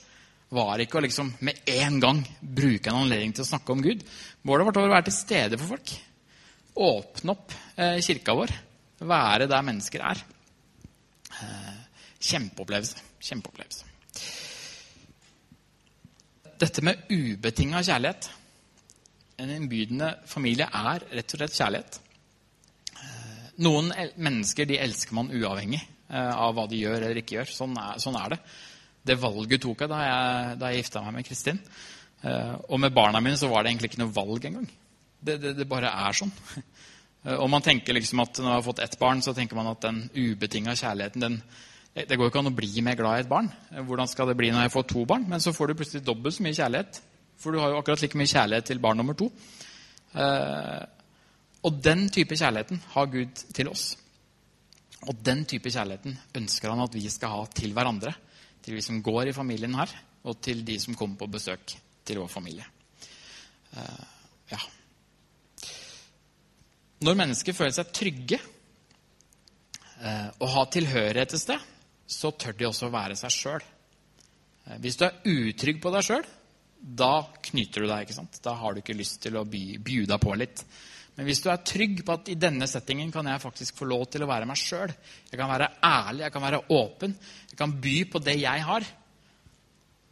var 0.54 0.82
ikke 0.82 0.98
å 0.98 1.04
liksom 1.04 1.32
med 1.46 1.60
en 1.70 2.00
gang 2.02 2.20
bruke 2.40 2.90
en 2.90 3.04
anledning 3.04 3.32
til 3.34 3.44
å 3.44 3.50
snakke 3.50 3.74
om 3.74 3.82
Gud. 3.82 4.02
Målet 4.46 4.66
vårt 4.66 4.80
var 4.80 4.88
å 4.88 4.94
være 4.96 5.08
til 5.10 5.18
stede 5.18 5.58
for 5.58 5.76
folk. 5.76 5.94
Åpne 6.80 7.34
opp 7.34 7.54
eh, 7.76 7.98
kirka 8.02 8.34
vår. 8.38 8.54
Være 9.00 9.46
der 9.50 9.62
mennesker 9.66 10.02
er. 10.04 10.18
Kjempeopplevelse. 12.20 13.00
Kjempeopplevelse. 13.24 13.86
Dette 16.60 16.82
med 16.84 17.06
ubetinga 17.08 17.80
kjærlighet. 17.86 18.28
En 19.40 19.52
innbydende 19.54 20.10
familie 20.28 20.66
er 20.68 21.06
rett 21.16 21.32
og 21.32 21.40
slett 21.40 21.56
kjærlighet. 21.56 22.00
Noen 23.60 23.90
mennesker 24.16 24.68
de 24.68 24.78
elsker 24.80 25.16
man 25.16 25.30
uavhengig 25.36 25.80
eh, 25.82 26.32
av 26.32 26.54
hva 26.56 26.66
de 26.70 26.78
gjør 26.80 27.02
eller 27.02 27.20
ikke 27.20 27.38
gjør. 27.38 27.50
Sånn 27.52 27.74
er, 27.76 27.98
sånn 28.00 28.16
er 28.16 28.34
det. 28.34 28.38
Det 29.10 29.16
valget 29.20 29.62
tok 29.64 29.82
jeg 29.84 29.90
da 29.92 29.98
jeg, 30.04 30.60
jeg 30.60 30.82
gifta 30.82 31.02
meg 31.04 31.18
med 31.18 31.26
Kristin. 31.28 31.58
Eh, 32.22 32.54
Og 32.68 32.80
med 32.80 32.94
barna 32.96 33.20
mine 33.20 33.36
så 33.40 33.48
var 33.52 33.64
det 33.64 33.72
egentlig 33.72 33.92
ikke 33.92 34.02
noe 34.02 34.14
valg 34.16 34.46
engang. 34.48 34.68
Det, 35.20 35.36
det, 35.40 35.54
det 35.58 35.68
bare 35.68 35.92
er 35.92 36.22
sånn. 36.22 36.32
Eh, 37.20 37.36
Og 37.36 37.50
man 37.52 37.60
tenker 37.60 37.92
liksom 37.92 38.22
at 38.22 38.38
Når 38.38 38.46
man 38.46 38.54
har 38.54 38.62
fått 38.64 38.78
ett 38.80 38.94
barn, 38.96 39.18
så 39.20 39.34
tenker 39.36 39.58
man 39.58 39.66
at 39.68 39.82
den 39.84 39.98
ubetinga 40.16 40.72
kjærligheten 40.72 41.20
den, 41.20 41.34
Det 41.92 42.16
går 42.16 42.24
jo 42.24 42.30
ikke 42.30 42.40
an 42.40 42.48
å 42.48 42.54
bli 42.56 42.80
mer 42.80 42.96
glad 42.96 43.18
i 43.18 43.24
et 43.26 43.28
barn. 43.28 43.50
Hvordan 43.76 44.08
skal 44.08 44.30
det 44.30 44.38
bli 44.38 44.48
når 44.48 44.64
jeg 44.64 44.72
får 44.72 44.86
to 44.88 45.02
barn? 45.04 45.26
Men 45.28 45.44
så 45.44 45.52
får 45.52 45.68
du 45.68 45.74
plutselig 45.82 46.00
dobbelt 46.06 46.32
så 46.38 46.46
mye 46.46 46.56
kjærlighet. 46.56 47.02
For 47.36 47.52
du 47.52 47.60
har 47.60 47.74
jo 47.74 47.82
akkurat 47.82 48.00
like 48.00 48.16
mye 48.16 48.30
kjærlighet 48.30 48.70
til 48.70 48.80
barn 48.80 48.96
nummer 49.02 49.18
to. 49.20 49.28
Eh, 51.60 51.66
Og 51.66 51.82
den 51.82 52.08
type 52.08 52.36
kjærligheten 52.36 52.80
har 52.94 53.06
Gud 53.06 53.34
til 53.52 53.68
oss. 53.68 53.96
Og 55.08 55.16
den 55.24 55.44
type 55.44 55.70
kjærligheten 55.70 56.18
ønsker 56.36 56.70
han 56.70 56.80
at 56.80 56.94
vi 56.94 57.08
skal 57.08 57.28
ha 57.28 57.46
til 57.52 57.72
hverandre. 57.72 58.14
Til 58.62 58.74
vi 58.76 58.82
som 58.82 59.02
går 59.02 59.28
i 59.28 59.32
familien 59.32 59.74
her, 59.74 59.88
og 60.24 60.40
til 60.40 60.64
de 60.64 60.78
som 60.80 60.94
kommer 60.94 61.16
på 61.16 61.30
besøk 61.32 61.72
til 62.04 62.18
vår 62.20 62.28
familie. 62.28 62.64
Uh, 63.72 64.04
ja. 64.50 64.58
Når 67.00 67.16
mennesker 67.16 67.56
føler 67.56 67.72
seg 67.72 67.92
trygge 67.96 68.36
uh, 68.36 70.28
og 70.40 70.48
har 70.52 70.68
tilhørighet 70.74 71.32
et 71.32 71.40
sted, 71.40 71.68
så 72.04 72.32
tør 72.36 72.58
de 72.58 72.68
også 72.68 72.90
være 72.92 73.16
seg 73.16 73.32
sjøl. 73.32 73.64
Uh, 74.66 74.76
hvis 74.84 75.00
du 75.00 75.06
er 75.08 75.20
utrygg 75.24 75.80
på 75.80 75.94
deg 75.94 76.04
sjøl, 76.04 76.28
da 76.80 77.14
knyter 77.48 77.84
du 77.84 77.88
deg. 77.88 78.04
ikke 78.04 78.16
sant? 78.16 78.40
Da 78.44 78.56
har 78.60 78.74
du 78.74 78.82
ikke 78.82 78.96
lyst 78.96 79.22
til 79.24 79.40
å 79.40 79.48
by 79.48 79.80
deg 80.04 80.20
på 80.20 80.36
litt. 80.36 80.64
Men 81.20 81.26
hvis 81.28 81.42
du 81.44 81.50
er 81.52 81.60
trygg 81.60 81.98
på 82.00 82.14
at 82.16 82.28
i 82.32 82.34
denne 82.40 82.64
settingen 82.64 83.10
kan 83.12 83.26
jeg 83.28 83.42
faktisk 83.42 83.76
få 83.76 83.84
lov 83.90 84.06
til 84.08 84.22
å 84.24 84.28
være 84.30 84.46
meg 84.48 84.56
sjøl, 84.56 84.88
jeg 85.28 85.36
kan 85.36 85.50
være 85.50 85.66
ærlig, 85.84 86.22
jeg 86.24 86.32
kan 86.32 86.44
være 86.46 86.60
åpen, 86.72 87.12
jeg 87.50 87.58
kan 87.60 87.74
by 87.84 87.92
på 88.08 88.22
det 88.24 88.38
jeg 88.40 88.62
har, 88.64 88.86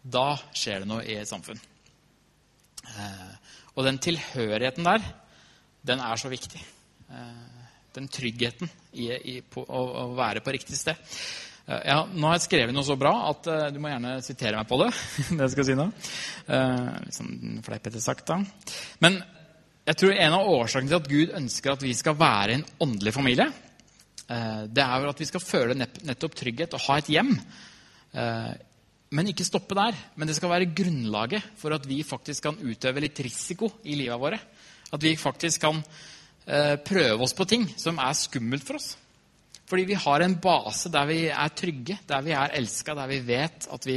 da 0.05 0.27
skjer 0.53 0.85
det 0.85 0.91
noe 0.91 1.07
i 1.09 1.17
et 1.17 1.31
samfunn. 1.31 1.63
Eh, 2.93 3.55
og 3.73 3.89
den 3.89 4.03
tilhørigheten 4.05 4.85
der, 4.85 5.07
den 5.89 6.05
er 6.05 6.21
så 6.21 6.29
viktig. 6.29 6.61
Eh, 7.09 7.65
den 7.97 8.13
tryggheten 8.13 8.69
i, 8.93 9.09
i 9.09 9.39
på, 9.41 9.65
å, 9.65 9.83
å 10.03 10.05
være 10.19 10.45
på 10.45 10.53
riktig 10.59 10.77
sted. 10.77 11.01
Eh, 11.65 11.89
ja, 11.89 12.03
nå 12.05 12.29
har 12.29 12.37
jeg 12.37 12.51
skrevet 12.51 12.77
noe 12.77 12.85
så 12.85 12.99
bra 13.01 13.15
at 13.31 13.49
du 13.73 13.81
må 13.81 13.95
gjerne 13.95 14.19
sitere 14.29 14.61
meg 14.61 14.69
på 14.69 14.83
det. 14.85 14.93
det 15.33 15.41
jeg 15.47 15.57
skal 15.57 15.71
si 15.73 15.81
nå. 15.81 15.89
Litt 16.53 17.17
sånn 17.17 17.65
fleipete 17.65 18.05
sagt, 18.05 18.29
da. 18.29 18.43
Men 19.01 19.23
jeg 19.89 19.97
tror 19.97 20.13
en 20.13 20.37
av 20.37 20.51
årsakene 20.53 20.91
til 20.91 20.99
at 20.99 21.09
Gud 21.09 21.35
ønsker 21.39 21.73
at 21.73 21.83
vi 21.85 21.95
skal 21.97 22.17
være 22.19 22.59
en 22.59 22.65
åndelig 22.85 23.15
familie, 23.17 23.47
eh, 24.29 24.63
det 24.69 24.85
er 24.85 25.01
vel 25.01 25.13
at 25.15 25.21
vi 25.23 25.29
skal 25.31 25.45
føle 25.45 25.77
nettopp 25.79 26.37
trygghet 26.37 26.77
og 26.77 26.85
ha 26.89 26.99
et 27.01 27.13
hjem. 27.17 27.33
Eh, 28.13 28.55
Men 29.09 29.25
ikke 29.31 29.47
stoppe 29.47 29.73
der. 29.73 29.97
Men 30.21 30.29
det 30.29 30.35
skal 30.37 30.51
være 30.53 30.69
grunnlaget 30.77 31.41
for 31.57 31.73
at 31.73 31.87
vi 31.89 32.03
faktisk 32.05 32.43
kan 32.45 32.59
utøve 32.61 33.01
litt 33.01 33.17
risiko 33.25 33.71
i 33.89 33.95
livet 33.97 34.21
våre. 34.21 34.37
At 34.93 35.01
vi 35.01 35.15
faktisk 35.17 35.63
kan 35.63 35.81
eh, 35.81 36.77
prøve 36.77 37.25
oss 37.25 37.33
på 37.33 37.47
ting 37.49 37.65
som 37.81 37.97
er 37.97 38.13
skummelt 38.13 38.67
for 38.69 38.77
oss. 38.77 38.99
Fordi 39.65 39.87
vi 39.89 39.97
har 39.97 40.21
en 40.21 40.37
base 40.37 40.93
der 40.93 41.09
vi 41.09 41.23
er 41.33 41.57
trygge, 41.57 41.97
der 42.05 42.21
vi 42.21 42.37
er 42.37 42.53
elska, 42.61 42.93
der 42.95 43.09
vi 43.09 43.23
vet 43.25 43.65
at 43.73 43.89
vi 43.89 43.97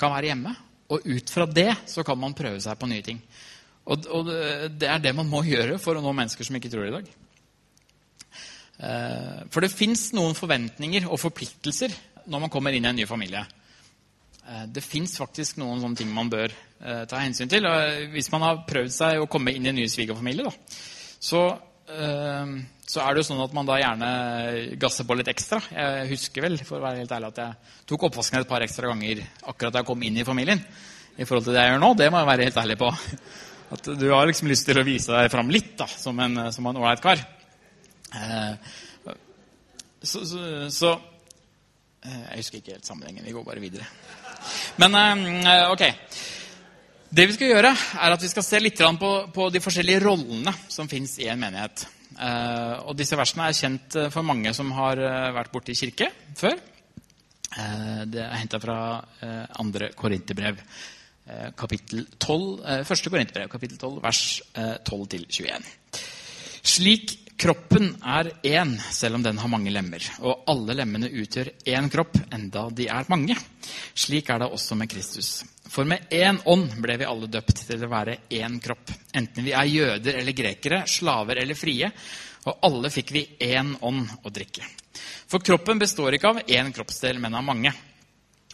kan 0.00 0.14
være 0.16 0.32
hjemme. 0.32 0.56
Og 0.88 1.04
ut 1.04 1.30
fra 1.36 1.44
det 1.44 1.74
så 1.84 2.02
kan 2.02 2.18
man 2.18 2.32
prøve 2.32 2.64
seg 2.64 2.80
på 2.80 2.88
nye 2.88 3.04
ting. 3.04 3.20
Og, 3.86 4.06
og 4.12 4.26
det- 4.78 4.88
er 4.90 4.98
det 4.98 5.14
man 5.16 5.28
må 5.28 5.40
gjøre 5.46 5.78
for 5.80 5.94
å 5.96 6.02
nå 6.04 6.12
mennesker 6.14 6.44
som 6.44 6.56
ikke 6.56 6.70
tror 6.70 6.86
i 6.86 6.90
dag. 6.94 7.06
Eh, 8.80 9.40
For 9.50 9.60
det 9.60 9.72
fins 9.72 10.10
noen 10.16 10.34
forventninger 10.36 11.08
og 11.10 11.18
forpliktelser 11.20 11.92
når 12.30 12.40
man 12.46 12.50
kommer 12.52 12.72
inn 12.76 12.84
i 12.84 12.88
en 12.88 12.96
ny 12.96 13.06
familie. 13.08 13.42
Eh, 14.46 14.66
Det 14.72 14.82
fins 14.84 15.16
faktisk 15.18 15.58
noen 15.60 15.80
sånne 15.82 15.96
ting 15.96 16.12
man 16.14 16.30
bør 16.30 16.48
eh, 16.52 17.04
ta 17.06 17.18
hensyn 17.20 17.48
til. 17.50 17.66
Hvis 18.12 18.30
man 18.32 18.42
har 18.46 18.62
prøvd 18.68 18.92
seg 18.94 19.20
å 19.20 19.28
komme 19.28 19.52
inn 19.54 19.66
i 19.66 19.72
en 19.72 19.76
ny 19.80 19.88
svigerfamilie, 19.88 20.48
så, 21.20 21.42
så 21.90 23.02
er 23.02 23.12
det 23.12 23.20
jo 23.20 23.26
sånn 23.28 23.42
at 23.44 23.52
man 23.52 23.66
da 23.68 23.76
gjerne 23.76 24.78
gasser 24.80 25.04
på 25.04 25.16
litt 25.18 25.28
ekstra. 25.28 25.58
Jeg 25.74 26.08
husker 26.14 26.46
vel 26.46 26.56
for 26.64 26.78
å 26.78 26.84
være 26.86 27.02
helt 27.02 27.12
ærlig, 27.12 27.28
at 27.34 27.40
jeg 27.42 27.74
tok 27.90 28.06
oppvasken 28.08 28.40
et 28.40 28.48
par 28.48 28.62
ekstra 28.64 28.88
ganger 28.88 29.20
akkurat 29.50 29.74
da 29.74 29.82
jeg 29.82 29.88
kom 29.90 30.02
inn 30.06 30.16
i 30.16 30.24
familien. 30.24 30.62
I 31.20 31.26
forhold 31.28 31.44
til 31.44 31.52
det 31.58 31.60
jeg 31.66 31.74
gjør 31.74 31.82
nå. 31.82 31.90
Det 31.98 32.08
må 32.14 32.22
jeg 32.22 32.30
være 32.30 32.46
helt 32.48 32.60
ærlig 32.62 32.78
på. 32.80 32.88
At 33.70 33.90
du 34.00 34.06
har 34.10 34.26
liksom 34.26 34.48
lyst 34.50 34.66
til 34.66 34.80
å 34.80 34.86
vise 34.86 35.12
deg 35.14 35.30
fram 35.30 35.50
litt 35.52 35.76
da, 35.78 35.86
som 35.86 36.18
en 36.18 36.48
som 36.52 36.66
en 36.66 36.80
ålreit 36.80 37.02
kar. 37.04 37.22
Eh, 38.14 38.54
Så, 40.02 40.22
så, 40.24 40.38
så 40.72 40.90
eh, 42.00 42.22
Jeg 42.30 42.40
husker 42.40 42.60
ikke 42.60 42.76
helt 42.78 42.88
sammenhengen. 42.88 43.24
Vi 43.26 43.34
går 43.36 43.44
bare 43.44 43.60
videre. 43.60 43.84
Men 44.80 44.96
eh, 44.96 45.66
ok. 45.70 45.84
Det 47.10 47.26
vi 47.26 47.34
skal 47.36 47.50
gjøre, 47.50 47.72
er 47.74 48.14
at 48.14 48.22
vi 48.22 48.30
skal 48.30 48.46
se 48.46 48.60
litt 48.62 48.80
på, 49.00 49.10
på 49.34 49.48
de 49.50 49.60
forskjellige 49.60 50.00
rollene 50.04 50.54
som 50.70 50.88
fins 50.88 51.18
i 51.20 51.28
en 51.28 51.40
menighet. 51.42 51.84
Eh, 52.16 52.76
og 52.86 52.96
disse 52.96 53.18
versene 53.18 53.50
er 53.50 53.58
kjent 53.58 53.96
eh, 53.98 54.08
for 54.14 54.24
mange 54.24 54.54
som 54.56 54.72
har 54.78 54.96
vært 54.96 55.36
vært 55.36 55.52
borti 55.52 55.76
kirke 55.76 56.08
før. 56.38 56.56
Eh, 57.50 58.02
det 58.06 58.22
er 58.24 58.38
henta 58.38 58.60
fra 58.62 58.78
eh, 59.20 59.44
andre 59.60 59.90
korinterbrev, 59.98 60.60
eh, 60.62 60.64
kapittel 61.56 62.06
12, 62.18 62.60
eh, 62.64 62.84
første 62.88 63.10
korinterbrev, 63.12 63.48
kapittel 63.52 63.78
12, 63.78 63.98
vers 64.02 64.22
eh, 64.54 64.76
12-21. 64.86 65.68
Slik 66.60 67.16
kroppen 67.40 67.94
er 68.04 68.32
én, 68.44 68.74
selv 68.92 69.16
om 69.16 69.22
den 69.24 69.38
har 69.40 69.48
mange 69.48 69.72
lemmer, 69.72 70.04
og 70.20 70.44
alle 70.50 70.76
lemmene 70.76 71.08
utgjør 71.22 71.52
én 71.72 71.88
kropp, 71.92 72.18
enda 72.34 72.66
de 72.74 72.88
er 72.92 73.08
mange. 73.12 73.36
Slik 73.94 74.28
er 74.28 74.42
det 74.42 74.50
også 74.52 74.76
med 74.76 74.90
Kristus. 74.92 75.30
For 75.70 75.88
med 75.88 76.10
én 76.12 76.40
ånd 76.50 76.74
ble 76.82 76.98
vi 77.00 77.08
alle 77.08 77.30
døpt 77.30 77.64
til 77.68 77.86
å 77.86 77.92
være 77.92 78.18
én 78.36 78.58
kropp. 78.60 78.92
Enten 79.16 79.46
vi 79.46 79.54
er 79.56 79.70
jøder 79.70 80.18
eller 80.20 80.36
grekere, 80.36 80.82
slaver 80.90 81.40
eller 81.44 81.56
frie, 81.56 81.88
og 82.50 82.66
alle 82.66 82.90
fikk 82.92 83.14
vi 83.14 83.24
én 83.46 83.76
ånd 83.86 84.18
å 84.24 84.32
drikke. 84.34 84.66
For 85.30 85.42
kroppen 85.44 85.78
består 85.78 86.16
ikke 86.16 86.34
av 86.34 86.42
én 86.48 86.72
kroppsdel, 86.74 87.20
men 87.22 87.38
av 87.38 87.46
mange. 87.46 87.72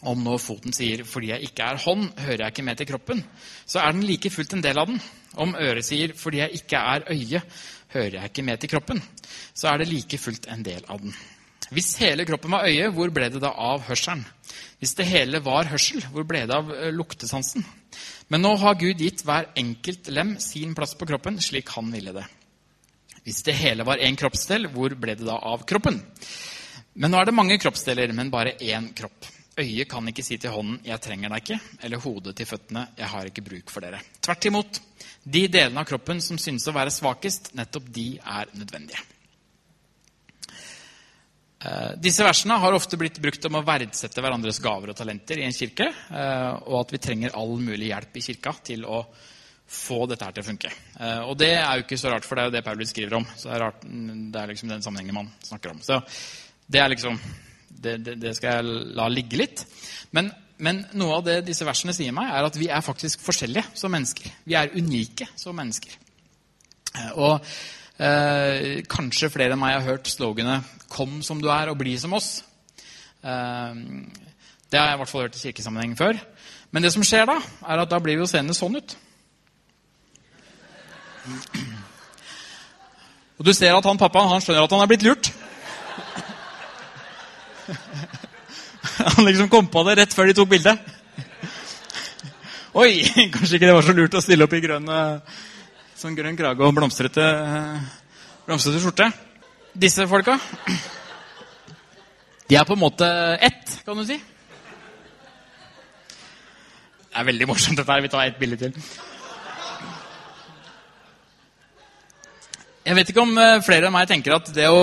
Om 0.04 0.24
nå 0.24 0.37
foten 0.37 0.74
sier 0.76 1.04
'fordi 1.04 1.30
jeg 1.30 1.48
ikke 1.48 1.62
er 1.62 1.76
hånd, 1.80 2.11
hører 2.18 2.42
jeg 2.44 2.52
ikke 2.52 2.62
med 2.62 2.76
til 2.76 2.87
kroppen', 2.87 3.24
så 3.66 3.80
er 3.80 3.92
den 3.92 4.02
like 4.02 4.30
fullt 4.30 4.52
en 4.52 4.62
del 4.62 4.78
av 4.78 4.87
den. 4.87 5.00
Om 5.35 5.54
øret 5.54 5.85
sier 5.85 6.12
'fordi 6.12 6.38
jeg 6.38 6.50
ikke 6.52 6.76
er 6.76 7.02
øye, 7.11 7.42
hører 7.88 8.20
jeg 8.20 8.24
ikke 8.24 8.42
med 8.42 8.61
til 8.61 8.68
kroppen', 8.68 9.02
så 9.54 9.68
er 9.68 9.78
det 9.78 9.88
like 9.88 10.18
fullt 10.18 10.46
en 10.48 10.62
del 10.62 10.85
av 10.88 11.00
den. 11.00 11.14
Hvis 11.70 11.96
hele 11.96 12.24
kroppen 12.24 12.50
var 12.50 12.66
øye, 12.68 12.90
hvor 12.94 13.11
ble 13.11 13.28
det 13.28 13.40
da 13.42 13.48
av 13.48 13.80
hørselen? 13.88 14.24
Hvis 14.78 14.94
det 14.94 15.06
hele 15.06 15.40
var 15.44 15.66
hørsel, 15.66 16.04
hvor 16.12 16.22
ble 16.22 16.44
det 16.46 16.54
av 16.54 16.70
eh, 16.70 16.92
luktesansen? 16.92 17.64
Men 18.28 18.42
nå 18.42 18.56
har 18.56 18.78
Gud 18.78 19.00
gitt 19.02 19.24
hver 19.24 19.50
enkelt 19.56 20.09
lem 20.12 20.37
sin 20.38 20.74
plass 20.74 20.94
på 20.94 21.06
kroppen, 21.06 21.40
slik 21.40 21.72
han 21.74 21.90
ville 21.90 22.12
det. 22.12 22.26
Hvis 23.24 23.42
det 23.42 23.56
hele 23.59 23.87
var 23.87 23.98
én 23.98 24.18
kroppsdel, 24.18 24.68
hvor 24.70 24.94
ble 24.94 25.16
det 25.18 25.26
da 25.26 25.40
av 25.42 25.64
kroppen? 25.66 25.98
Men 26.94 27.11
nå 27.11 27.18
er 27.18 27.26
det 27.26 27.35
mange 27.35 27.59
kroppsdeler, 27.59 28.12
men 28.14 28.30
bare 28.30 28.54
én 28.62 28.92
kropp. 28.94 29.26
Øyet 29.56 29.88
kan 29.88 30.08
ikke 30.08 30.24
si 30.24 30.36
til 30.36 30.52
hånden 30.52 30.80
'jeg 30.84 31.00
trenger 31.00 31.28
deg 31.32 31.42
ikke', 31.42 31.60
eller 31.82 31.98
hodet 31.98 32.36
til 32.36 32.46
føttene 32.46 32.88
'jeg 32.96 33.08
har 33.08 33.24
ikke 33.24 33.42
bruk 33.42 33.70
for 33.70 33.80
dere'. 33.80 34.02
Tvert 34.20 34.44
imot. 34.44 34.80
De 35.24 35.48
delene 35.48 35.80
av 35.80 35.86
kroppen 35.86 36.20
som 36.20 36.38
synes 36.38 36.68
å 36.68 36.74
være 36.74 36.90
svakest, 36.90 37.54
nettopp 37.54 37.92
de 37.92 38.18
er 38.18 38.46
nødvendige. 38.52 39.00
Eh, 41.64 41.92
disse 41.96 42.22
versene 42.22 42.58
har 42.60 42.72
ofte 42.72 42.98
blitt 43.00 43.18
brukt 43.18 43.44
om 43.48 43.54
å 43.54 43.64
verdsette 43.64 44.20
hverandres 44.20 44.60
gaver 44.60 44.90
og 44.90 44.96
talenter 44.96 45.38
i 45.38 45.46
en 45.46 45.56
kirke, 45.56 45.88
eh, 45.88 46.52
og 46.68 46.80
at 46.80 46.92
vi 46.92 46.98
trenger 46.98 47.34
all 47.34 47.56
mulig 47.58 47.88
hjelp 47.88 48.16
i 48.16 48.20
kirka 48.20 48.52
til 48.62 48.84
å 48.84 49.06
få 49.66 50.06
dette 50.06 50.24
her 50.24 50.32
til 50.32 50.44
å 50.44 50.46
funke. 50.46 50.70
Eh, 51.00 51.22
og 51.24 51.34
det 51.38 51.54
er 51.56 51.78
jo 51.78 51.86
ikke 51.86 51.98
så 51.98 52.12
rart, 52.12 52.24
for 52.24 52.36
det 52.36 52.44
er 52.44 52.50
jo 52.50 52.56
det 52.58 52.64
Paulus 52.64 52.92
skriver 52.92 53.14
om. 53.14 53.26
Så 53.36 53.48
det 53.48 53.56
er, 53.56 53.64
rart, 53.64 53.80
det 53.82 54.42
er 54.42 54.52
liksom 54.52 54.68
den 54.68 54.82
sammenhengen 54.82 55.14
man 55.14 55.32
snakker 55.42 55.70
om. 55.70 55.80
Så 55.80 56.02
det 56.68 56.82
er 56.82 56.92
liksom 56.92 57.18
Det, 57.76 57.96
det, 58.04 58.16
det 58.22 58.34
skal 58.36 58.58
jeg 58.58 58.90
la 58.96 59.06
ligge 59.12 59.38
litt. 59.40 59.62
Men, 60.16 60.30
men, 60.58 60.84
noe 60.96 61.18
av 61.18 61.24
det 61.26 61.40
disse 61.46 61.66
versene 61.68 61.94
sier 61.96 62.14
meg, 62.16 62.30
er 62.32 62.48
at 62.48 62.58
vi 62.58 62.70
er 62.72 62.84
faktisk 62.84 63.24
forskjellige 63.24 63.76
som 63.76 63.92
mennesker. 63.92 64.32
Vi 64.48 64.56
er 64.58 64.72
unike 64.76 65.28
som 65.36 65.56
mennesker. 65.56 65.98
Og 67.20 67.42
Eh, 67.96 68.82
kanskje 68.92 69.30
flere 69.32 69.54
enn 69.54 69.60
meg 69.60 69.78
har 69.78 69.86
hørt 69.86 70.10
sloganet 70.10 70.64
'Kom 70.88 71.22
som 71.22 71.40
du 71.40 71.48
er, 71.48 71.68
og 71.68 71.78
bli 71.78 71.96
som 71.98 72.12
oss'. 72.12 72.42
Eh, 73.24 73.74
det 74.70 74.78
har 74.78 74.88
jeg 74.88 74.94
i 74.94 74.96
hvert 74.96 75.08
fall 75.08 75.20
hørt 75.22 75.36
i 75.36 75.48
kirkesammenheng 75.48 75.96
før. 75.96 76.12
Men 76.70 76.82
det 76.82 76.92
som 76.92 77.02
skjer 77.02 77.24
da, 77.26 77.40
er 77.68 77.78
at 77.78 77.90
da 77.90 77.98
blir 77.98 78.16
vi 78.16 78.20
jo 78.20 78.26
seende 78.26 78.54
sånn 78.54 78.76
ut. 78.76 78.96
Og 83.38 83.44
du 83.44 83.52
ser 83.52 83.74
at 83.74 83.84
han 83.84 83.98
pappaen 83.98 84.28
han 84.28 84.40
skjønner 84.40 84.64
at 84.64 84.70
han 84.70 84.80
er 84.80 84.86
blitt 84.86 85.02
lurt. 85.02 85.32
Han 89.14 89.24
liksom 89.24 89.48
kom 89.48 89.68
på 89.70 89.82
det 89.86 90.00
rett 90.00 90.14
før 90.14 90.26
de 90.26 90.34
tok 90.34 90.48
bildet. 90.50 90.94
Oi, 92.76 92.90
kanskje 93.32 93.56
ikke 93.56 93.68
det 93.68 93.76
var 93.76 93.86
så 93.86 93.94
lurt 93.96 94.16
å 94.18 94.24
stille 94.24 94.44
opp 94.44 94.56
i 94.56 94.60
grønn 94.64 94.90
Sånn 95.96 96.16
grønn 96.18 96.36
krage 96.36 96.60
og 96.60 96.74
blomstrete, 96.76 97.24
blomstrete 98.44 98.82
skjorte. 98.82 99.06
Disse 99.72 100.04
folka 100.10 100.34
De 102.48 102.58
er 102.58 102.66
på 102.68 102.76
en 102.76 102.82
måte 102.82 103.08
ett, 103.40 103.78
kan 103.86 103.96
du 103.96 104.04
si. 104.04 104.18
Det 107.06 107.16
er 107.16 107.28
veldig 107.30 107.48
morsomt, 107.48 107.78
dette 107.80 107.94
her. 107.94 108.02
Vi 108.04 108.12
tar 108.12 108.26
ett 108.26 108.36
bilde 108.38 108.58
til. 108.60 108.76
Jeg 112.86 112.94
vet 112.98 113.08
ikke 113.10 113.24
om 113.24 113.32
eh, 113.40 113.62
flere 113.66 113.88
enn 113.88 113.96
meg 113.96 114.06
tenker 114.10 114.36
at 114.36 114.52
det 114.54 114.68
å 114.70 114.82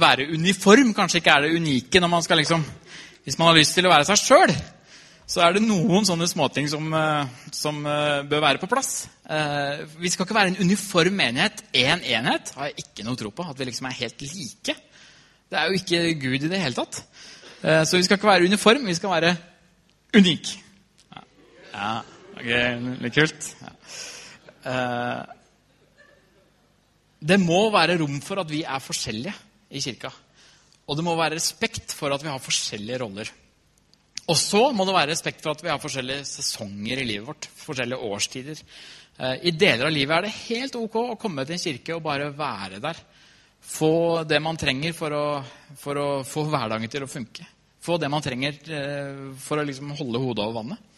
være 0.00 0.30
uniform 0.32 0.94
kanskje 0.96 1.20
ikke 1.20 1.36
er 1.36 1.44
det 1.44 1.60
unike 1.60 2.00
når 2.00 2.10
man 2.16 2.24
skal 2.24 2.40
liksom 2.40 2.64
Hvis 3.24 3.38
man 3.40 3.48
har 3.48 3.56
lyst 3.56 3.72
til 3.72 3.86
å 3.88 3.92
være 3.92 4.04
seg 4.04 4.20
sjøl, 4.20 4.50
så 5.24 5.40
er 5.40 5.54
det 5.56 5.62
noen 5.64 6.04
sånne 6.04 6.26
småting 6.28 6.66
som, 6.68 6.90
eh, 6.92 7.28
som 7.56 7.78
uh, 7.88 8.20
bør 8.28 8.42
være 8.44 8.60
på 8.60 8.68
plass. 8.68 9.06
Uh, 9.24 9.80
vi 9.96 10.10
skal 10.12 10.26
ikke 10.26 10.36
være 10.36 10.52
en 10.52 10.60
uniform 10.60 11.22
enhet. 11.24 11.62
Én 11.72 11.94
en 11.94 12.04
enhet 12.18 12.52
har 12.58 12.68
jeg 12.68 12.84
ikke 12.84 13.06
noe 13.06 13.16
tro 13.16 13.30
på. 13.32 13.46
At 13.48 13.56
vi 13.56 13.70
liksom 13.70 13.88
er 13.88 13.96
helt 14.02 14.20
like. 14.26 14.74
Det 15.48 15.60
er 15.60 15.70
jo 15.70 15.78
ikke 15.78 16.02
Gud 16.20 16.44
i 16.44 16.50
det 16.52 16.60
hele 16.60 16.76
tatt. 16.76 17.00
Så 17.64 17.96
vi 17.96 18.04
skal 18.04 18.18
ikke 18.18 18.28
være 18.28 18.44
uniform, 18.44 18.82
vi 18.84 18.96
skal 18.98 19.12
være 19.14 19.30
unik. 20.12 20.50
Ja, 21.14 21.22
ja 21.70 21.92
ok, 22.34 22.50
litt 23.00 23.16
kult. 23.16 23.46
Ja. 23.62 24.74
det 27.32 27.38
må 27.40 27.62
være 27.72 27.96
rom 28.02 28.18
for 28.20 28.42
at 28.42 28.52
vi 28.52 28.60
er 28.68 28.84
forskjellige 28.84 29.32
i 29.72 29.80
kirka. 29.80 30.12
Og 30.84 30.98
det 30.98 31.04
må 31.06 31.14
være 31.16 31.38
respekt 31.38 31.94
for 31.96 32.12
at 32.12 32.22
vi 32.22 32.30
har 32.32 32.42
forskjellige 32.42 33.00
roller. 33.00 33.30
Og 34.24 34.36
så 34.40 34.60
må 34.72 34.86
det 34.88 34.96
være 34.96 35.12
respekt 35.12 35.42
for 35.44 35.52
at 35.52 35.64
vi 35.64 35.70
har 35.72 35.80
forskjellige 35.80 36.24
sesonger 36.28 37.00
i 37.00 37.08
livet 37.08 37.26
vårt. 37.28 37.48
forskjellige 37.60 37.98
årstider. 37.98 38.62
Eh, 39.18 39.34
I 39.48 39.50
deler 39.50 39.86
av 39.86 39.92
livet 39.92 40.16
er 40.16 40.26
det 40.26 40.38
helt 40.48 40.78
ok 40.80 40.96
å 41.00 41.18
komme 41.20 41.44
til 41.44 41.56
en 41.56 41.64
kirke 41.64 41.96
og 41.96 42.04
bare 42.04 42.30
være 42.36 42.80
der. 42.84 43.02
Få 43.64 44.24
det 44.28 44.40
man 44.44 44.56
trenger 44.60 44.92
for 44.96 45.12
å, 45.12 45.26
for 45.80 46.00
å 46.00 46.08
få 46.24 46.44
hverdagen 46.48 46.90
til 46.92 47.04
å 47.04 47.10
funke. 47.10 47.46
Få 47.84 47.98
det 48.00 48.08
man 48.12 48.24
trenger 48.24 48.56
eh, 48.72 49.30
for 49.40 49.60
å 49.60 49.64
liksom 49.64 49.92
holde 49.96 50.20
hodet 50.20 50.44
over 50.44 50.60
vannet. 50.62 50.90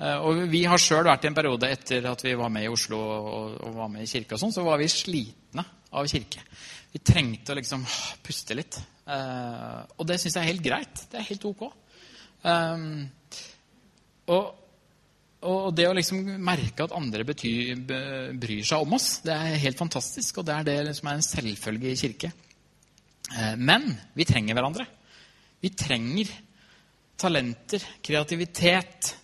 Eh, 0.00 0.16
og 0.24 0.44
Vi 0.50 0.64
har 0.68 0.80
sjøl 0.80 1.04
vært 1.06 1.24
i 1.24 1.30
en 1.30 1.36
periode 1.36 1.70
etter 1.70 2.08
at 2.10 2.24
vi 2.24 2.34
var 2.38 2.52
med 2.52 2.64
i 2.66 2.72
Oslo 2.72 2.98
og, 2.98 3.58
og 3.60 3.76
var 3.76 3.92
med 3.92 4.06
i 4.06 4.10
kirke, 4.10 4.34
og 4.34 4.40
sånn, 4.40 4.54
så 4.56 4.64
var 4.66 4.80
vi 4.80 4.88
slitne 4.90 5.64
av 5.94 6.08
kirke. 6.10 6.42
Vi 6.94 7.02
trengte 7.02 7.52
å 7.52 7.58
liksom 7.58 7.82
puste 8.22 8.54
litt. 8.54 8.78
Og 9.04 10.04
det 10.06 10.20
syns 10.20 10.36
jeg 10.36 10.44
er 10.44 10.52
helt 10.52 10.62
greit. 10.64 11.06
Det 11.10 11.18
er 11.18 11.26
helt 11.26 11.46
ok. 11.48 11.64
Um, 12.44 13.08
og, 14.28 14.50
og, 15.48 15.68
det 15.76 15.86
å 15.88 15.94
liksom 15.96 16.20
merke 16.44 16.84
at 16.84 16.94
andre 16.96 17.24
betyr, 17.26 17.80
bryr 18.36 18.64
seg 18.68 18.84
om 18.84 18.96
oss, 18.98 19.18
det 19.24 19.34
er 19.34 19.60
helt 19.64 19.80
fantastisk. 19.80 20.40
Og 20.40 20.48
det 20.48 20.58
er 20.58 20.68
det 20.68 20.78
som 20.78 20.90
liksom 20.90 21.10
er 21.10 21.18
en 21.18 21.26
selvfølge 21.30 21.90
i 21.90 21.98
kirke. 22.00 22.32
Uh, 23.32 23.54
men 23.56 23.90
vi 24.16 24.28
trenger 24.28 24.56
hverandre. 24.56 24.86
Vi 25.64 25.72
trenger 25.72 26.30
talenter, 27.20 27.84
kreativitet, 28.04 29.14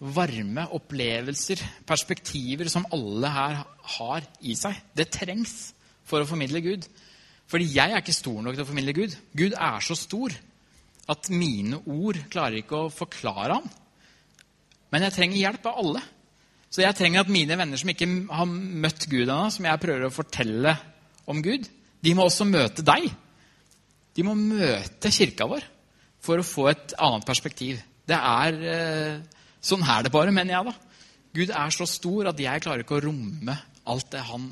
varme, 0.00 0.64
opplevelser, 0.76 1.60
perspektiver 1.88 2.70
som 2.72 2.86
alle 2.94 3.30
her 3.34 3.62
har 3.98 4.26
i 4.46 4.54
seg. 4.56 4.78
Det 4.96 5.10
trengs 5.12 5.74
for 6.06 6.22
å 6.22 6.28
formidle 6.28 6.62
Gud. 6.64 6.86
Fordi 7.50 7.66
jeg 7.74 7.90
er 7.90 8.02
ikke 8.02 8.14
stor 8.14 8.38
nok 8.44 8.54
til 8.56 8.64
å 8.64 8.68
formidle 8.68 8.94
Gud. 8.94 9.16
Gud 9.36 9.56
er 9.58 9.82
så 9.82 9.96
stor 9.98 10.34
at 11.10 11.30
mine 11.34 11.80
ord 11.90 12.20
klarer 12.30 12.60
ikke 12.60 12.84
å 12.84 12.92
forklare 12.94 13.58
ham. 13.58 13.66
Men 14.90 15.06
jeg 15.06 15.16
trenger 15.16 15.40
hjelp 15.40 15.66
av 15.66 15.80
alle. 15.82 16.02
Så 16.70 16.84
jeg 16.84 16.94
trenger 16.94 17.24
at 17.24 17.32
mine 17.32 17.56
venner 17.58 17.80
som 17.80 17.90
ikke 17.90 18.06
har 18.30 18.46
møtt 18.46 19.08
Gud 19.10 19.24
ennå, 19.24 19.50
som 19.50 19.66
jeg 19.66 19.82
prøver 19.82 20.06
å 20.06 20.14
fortelle 20.14 20.76
om 21.30 21.42
Gud, 21.42 21.66
de 22.00 22.14
må 22.14 22.26
også 22.26 22.46
møte 22.46 22.84
deg. 22.86 23.08
De 24.14 24.24
må 24.26 24.36
møte 24.38 25.10
kirka 25.14 25.48
vår 25.50 25.66
for 26.22 26.40
å 26.40 26.46
få 26.46 26.68
et 26.70 26.94
annet 27.02 27.26
perspektiv. 27.26 27.80
Det 28.06 28.16
er 28.16 28.64
eh, 28.70 29.38
Sånn 29.60 29.82
er 29.84 30.06
det 30.06 30.12
bare, 30.14 30.32
mener 30.32 30.54
jeg, 30.54 30.70
da. 30.70 31.02
Gud 31.36 31.50
er 31.52 31.72
så 31.74 31.84
stor 31.84 32.30
at 32.30 32.38
jeg 32.40 32.62
klarer 32.64 32.80
ikke 32.80 32.96
å 32.96 33.02
romme 33.04 33.56
alt 33.90 34.06
det 34.14 34.22
han 34.24 34.46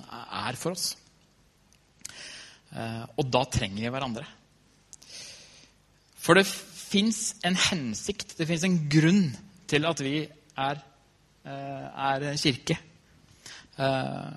er 0.45 0.59
for 0.61 0.77
oss. 0.77 0.91
Eh, 2.77 3.05
og 3.17 3.31
da 3.33 3.45
trenger 3.49 3.81
vi 3.81 3.93
hverandre. 3.93 4.27
For 6.19 6.37
det 6.39 6.47
fins 6.49 7.33
en 7.47 7.57
hensikt, 7.69 8.37
det 8.39 8.49
fins 8.49 8.67
en 8.67 8.77
grunn 8.91 9.25
til 9.69 9.89
at 9.89 10.03
vi 10.05 10.21
er, 10.59 10.83
eh, 11.49 11.89
er 12.13 12.29
kirke. 12.41 12.79
Eh, 13.79 14.31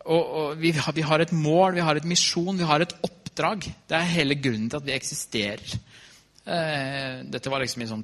og, 0.00 0.22
og 0.22 0.60
vi, 0.60 0.72
har, 0.76 0.94
vi, 0.96 1.04
har, 1.06 1.20
et 1.20 1.32
mål, 1.32 1.74
vi 1.76 1.84
har 1.84 1.98
et 1.98 2.08
misjon, 2.08 2.58
vi 2.58 2.68
har 2.68 2.82
et 2.82 2.94
oppdrag. 3.06 3.66
Det 3.88 3.98
er 3.98 4.14
hele 4.14 4.38
grunnen 4.40 4.70
til 4.70 4.80
at 4.80 4.86
vi 4.86 4.96
eksisterer. 4.96 5.78
Dette 7.30 7.50
var 7.52 7.60
liksom 7.62 7.82
i 7.84 7.86
sånn 7.86 8.02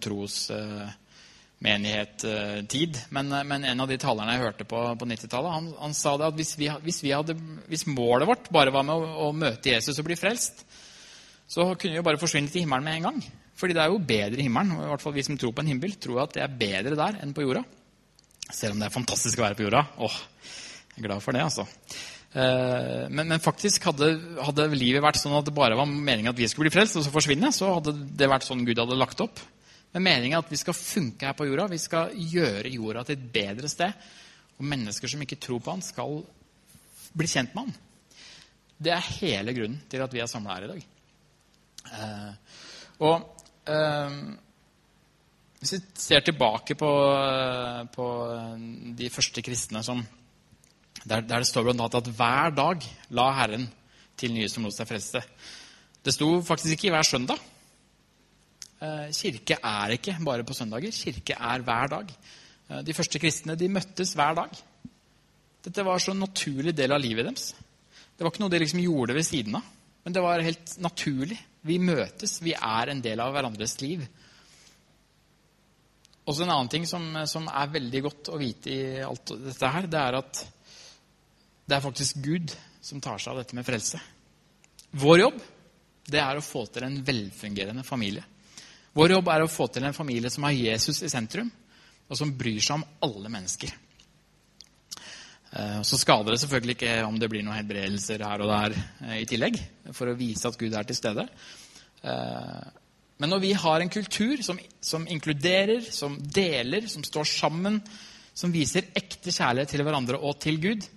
trosmenighet-tid. 1.56 2.98
Men, 3.10 3.28
men, 3.46 3.64
en 3.64 3.80
av 3.80 3.88
de 3.88 3.98
talerne 3.98 4.34
jeg 4.34 4.44
hørte 4.44 4.64
på 4.64 4.96
på 4.98 5.06
90-tallet, 5.06 5.52
han, 5.52 5.72
han, 5.78 5.94
sa 5.94 6.16
det 6.16 6.26
at 6.26 6.36
hvis, 6.36 6.56
vi, 6.58 6.68
hvis, 6.82 7.02
vi 7.02 7.12
hadde, 7.12 7.36
hvis, 7.68 7.86
målet 7.86 8.28
vårt 8.28 8.50
bare 8.50 8.70
var 8.70 8.84
med 8.84 8.94
å, 8.94 9.28
å 9.28 9.32
møte 9.32 9.70
Jesus 9.70 9.98
og 9.98 10.06
bli 10.06 10.16
frelst, 10.16 10.64
så 11.48 11.74
kunne 11.74 11.94
vi 11.94 12.00
jo 12.00 12.06
bare 12.06 12.20
forsvinne 12.20 12.50
til 12.50 12.64
himmelen 12.64 12.84
med 12.84 12.96
en 12.96 13.08
gang. 13.08 13.20
Fordi 13.56 13.72
det 13.72 13.82
er 13.82 13.90
jo 13.90 14.02
bedre 14.02 14.40
i 14.40 14.46
himmelen. 14.46 14.74
i 14.76 14.90
hvert 14.90 15.00
fall 15.00 15.14
Vi 15.14 15.22
som 15.22 15.38
tror 15.38 15.54
på 15.54 15.62
en 15.62 15.70
himmel, 15.70 15.94
tror 15.96 16.24
at 16.24 16.34
det 16.34 16.42
er 16.42 16.58
bedre 16.58 16.98
der 16.98 17.22
enn 17.22 17.32
på 17.32 17.46
jorda. 17.46 17.62
Selv 18.50 18.74
om 18.74 18.82
det 18.82 18.88
er 18.88 18.94
fantastisk 18.94 19.38
å 19.40 19.46
være 19.46 19.56
på 19.56 19.64
jorda. 19.64 19.86
Åh, 20.02 20.18
jeg 20.92 21.00
er 21.00 21.08
glad 21.08 21.24
for 21.24 21.32
det, 21.32 21.46
altså. 21.46 21.64
Eh, 22.36 23.06
men, 23.08 23.30
men 23.30 23.40
faktisk 23.40 23.88
hadde, 23.88 24.10
hadde, 24.44 24.68
livet 24.76 25.04
vært 25.04 25.22
sånn 25.22 25.38
at 25.38 25.46
det 25.46 25.54
bare 25.56 25.78
var 25.78 25.88
meningen 25.88 26.34
at 26.34 26.38
vi 26.38 26.50
skulle 26.50 26.68
bli 26.68 26.74
frelst, 26.74 26.98
og 26.98 27.06
så 27.06 27.14
forsvinne, 27.14 27.48
så 27.54 27.78
hadde 27.78 27.94
det 28.18 28.28
vært 28.28 28.44
sånn 28.44 28.66
Gud 28.66 28.82
hadde 28.82 28.98
lagt 28.98 29.22
opp. 29.24 29.40
Men 29.96 30.04
meningen 30.04 30.36
at 30.36 30.50
vi 30.52 30.58
skal 30.60 30.76
funke 30.76 31.24
her 31.24 31.32
på 31.32 31.46
jorda. 31.48 31.70
Vi 31.72 31.80
skal 31.80 32.12
gjøre 32.12 32.68
jorda 32.68 33.00
til 33.08 33.16
et 33.16 33.28
bedre 33.32 33.68
sted. 33.72 33.94
Og 34.60 34.66
mennesker 34.68 35.08
som 35.08 35.22
ikke 35.24 35.38
tror 35.40 35.62
på 35.64 35.72
han, 35.72 35.84
skal 35.84 36.18
bli 37.16 37.28
kjent 37.32 37.54
med 37.56 37.64
han. 37.64 37.78
Det 38.76 38.92
er 38.92 39.08
hele 39.22 39.54
grunnen 39.56 39.78
til 39.88 40.04
at 40.04 40.12
vi 40.12 40.20
er 40.20 40.28
samla 40.28 40.58
her 40.58 40.66
i 40.66 40.70
dag. 40.74 40.84
Eh, 41.96 42.60
og 43.08 43.46
eh, 43.72 44.20
hvis 45.62 45.74
vi 45.78 45.80
ser 46.04 46.28
tilbake 46.28 46.76
på, 46.76 46.92
på 47.96 48.06
de 49.00 49.10
første 49.16 49.48
kristne 49.48 49.80
som, 49.86 50.04
der, 51.06 51.24
der, 51.24 51.40
det 51.40 51.48
står 51.48 51.70
bl.a. 51.70 51.88
at 51.88 52.14
hver 52.20 52.52
dag 52.52 52.84
la 53.16 53.30
Herren 53.40 53.64
til 54.20 54.36
nye 54.36 54.52
som 54.52 54.68
lot 54.68 54.76
seg 54.76 54.92
frelse. 54.92 55.24
Det 56.04 56.12
sto 56.12 56.34
faktisk 56.44 56.76
ikke 56.76 56.92
i 56.92 56.96
hver 56.98 57.14
søndag. 57.16 57.40
Eh, 58.76 59.08
kirke 59.16 59.56
er 59.56 59.96
ikke 59.96 60.16
bare 60.24 60.44
på 60.46 60.56
søndager. 60.56 60.92
Kirke 60.92 61.36
er 61.38 61.64
hver 61.64 61.92
dag. 61.94 62.10
De 62.82 62.94
første 62.96 63.20
kristne 63.22 63.54
de 63.54 63.68
møttes 63.70 64.16
hver 64.18 64.34
dag. 64.34 64.56
Dette 65.62 65.84
var 65.86 66.02
så 66.02 66.12
en 66.12 66.24
naturlig 66.24 66.74
del 66.74 66.94
av 66.94 67.02
livet 67.02 67.28
deres. 67.28 67.52
Det 68.16 68.24
var 68.24 68.32
ikke 68.32 68.42
noe 68.42 68.52
de 68.52 68.60
liksom 68.62 68.82
gjorde 68.82 69.14
ved 69.16 69.26
siden 69.26 69.58
av, 69.58 69.72
men 70.04 70.14
det 70.14 70.22
var 70.24 70.42
helt 70.42 70.76
naturlig. 70.82 71.38
Vi 71.66 71.78
møtes. 71.82 72.38
Vi 72.42 72.54
er 72.54 72.92
en 72.92 73.02
del 73.02 73.20
av 73.22 73.32
hverandres 73.34 73.74
liv. 73.82 74.04
Også 76.26 76.42
en 76.42 76.52
annen 76.52 76.70
ting 76.70 76.86
som, 76.90 77.04
som, 77.30 77.46
er 77.46 77.74
veldig 77.74 78.02
godt 78.02 78.30
å 78.34 78.38
vite 78.40 78.70
i 78.72 79.02
alt 79.06 79.34
dette 79.44 79.72
her, 79.76 79.90
det 79.90 79.98
er 80.00 80.18
at 80.18 80.42
det 81.66 81.76
er 81.76 81.82
faktisk 81.84 82.22
Gud 82.22 82.54
som 82.82 83.02
tar 83.02 83.18
seg 83.22 83.34
av 83.34 83.42
dette 83.42 83.58
med 83.58 83.66
frelse. 83.66 84.00
Vår 84.96 85.20
jobb 85.22 85.38
det 86.06 86.22
er 86.22 86.38
å 86.38 86.44
få 86.44 86.64
til 86.70 86.86
en 86.86 86.98
velfungerende 87.06 87.82
familie. 87.86 88.22
Vår 88.96 89.12
jobb 89.12 89.28
er 89.28 89.44
å 89.44 89.50
få 89.50 89.66
til 89.68 89.84
en 89.84 89.96
familie 89.96 90.30
som 90.32 90.46
har 90.46 90.56
Jesus 90.56 91.02
i 91.04 91.10
sentrum, 91.12 91.50
og 92.06 92.16
som 92.16 92.32
bryr 92.38 92.62
seg 92.64 92.78
om 92.78 92.86
alle 93.04 93.32
mennesker. 93.32 93.74
Eh, 95.52 95.82
så 95.84 95.98
skader 96.00 96.32
det 96.32 96.40
selvfølgelig 96.42 96.76
ikke 96.78 96.96
om 97.04 97.18
det 97.20 97.28
blir 97.32 97.44
noen 97.44 97.58
helbredelser 97.58 98.24
her 98.24 98.42
og 98.44 98.50
der 98.50 98.78
eh, 98.78 99.20
i 99.20 99.28
tillegg, 99.28 99.60
for 99.92 100.08
å 100.08 100.16
vise 100.16 100.48
at 100.48 100.56
Gud 100.60 100.72
er 100.72 100.88
til 100.88 100.98
stede. 100.98 101.26
Eh, 102.02 102.64
men 103.20 103.32
når 103.32 103.44
vi 103.44 103.52
har 103.56 103.84
en 103.84 103.92
kultur 103.92 104.40
som, 104.44 104.58
som 104.80 105.06
inkluderer, 105.08 105.84
som 105.92 106.18
deler, 106.20 106.88
som 106.92 107.04
står 107.04 107.28
sammen, 107.36 107.80
som 108.36 108.52
viser 108.52 108.90
ekte 108.96 109.32
kjærlighet 109.32 109.76
til 109.76 109.84
hverandre 109.84 110.20
og 110.20 110.40
til 110.40 110.60
Gud, 110.60 110.88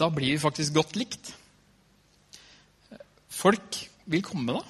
da 0.00 0.08
blir 0.12 0.34
vi 0.34 0.44
faktisk 0.44 0.76
godt 0.76 0.96
likt. 1.00 1.34
Folk 3.32 3.84
vil 4.08 4.24
komme 4.24 4.56
da, 4.56 4.64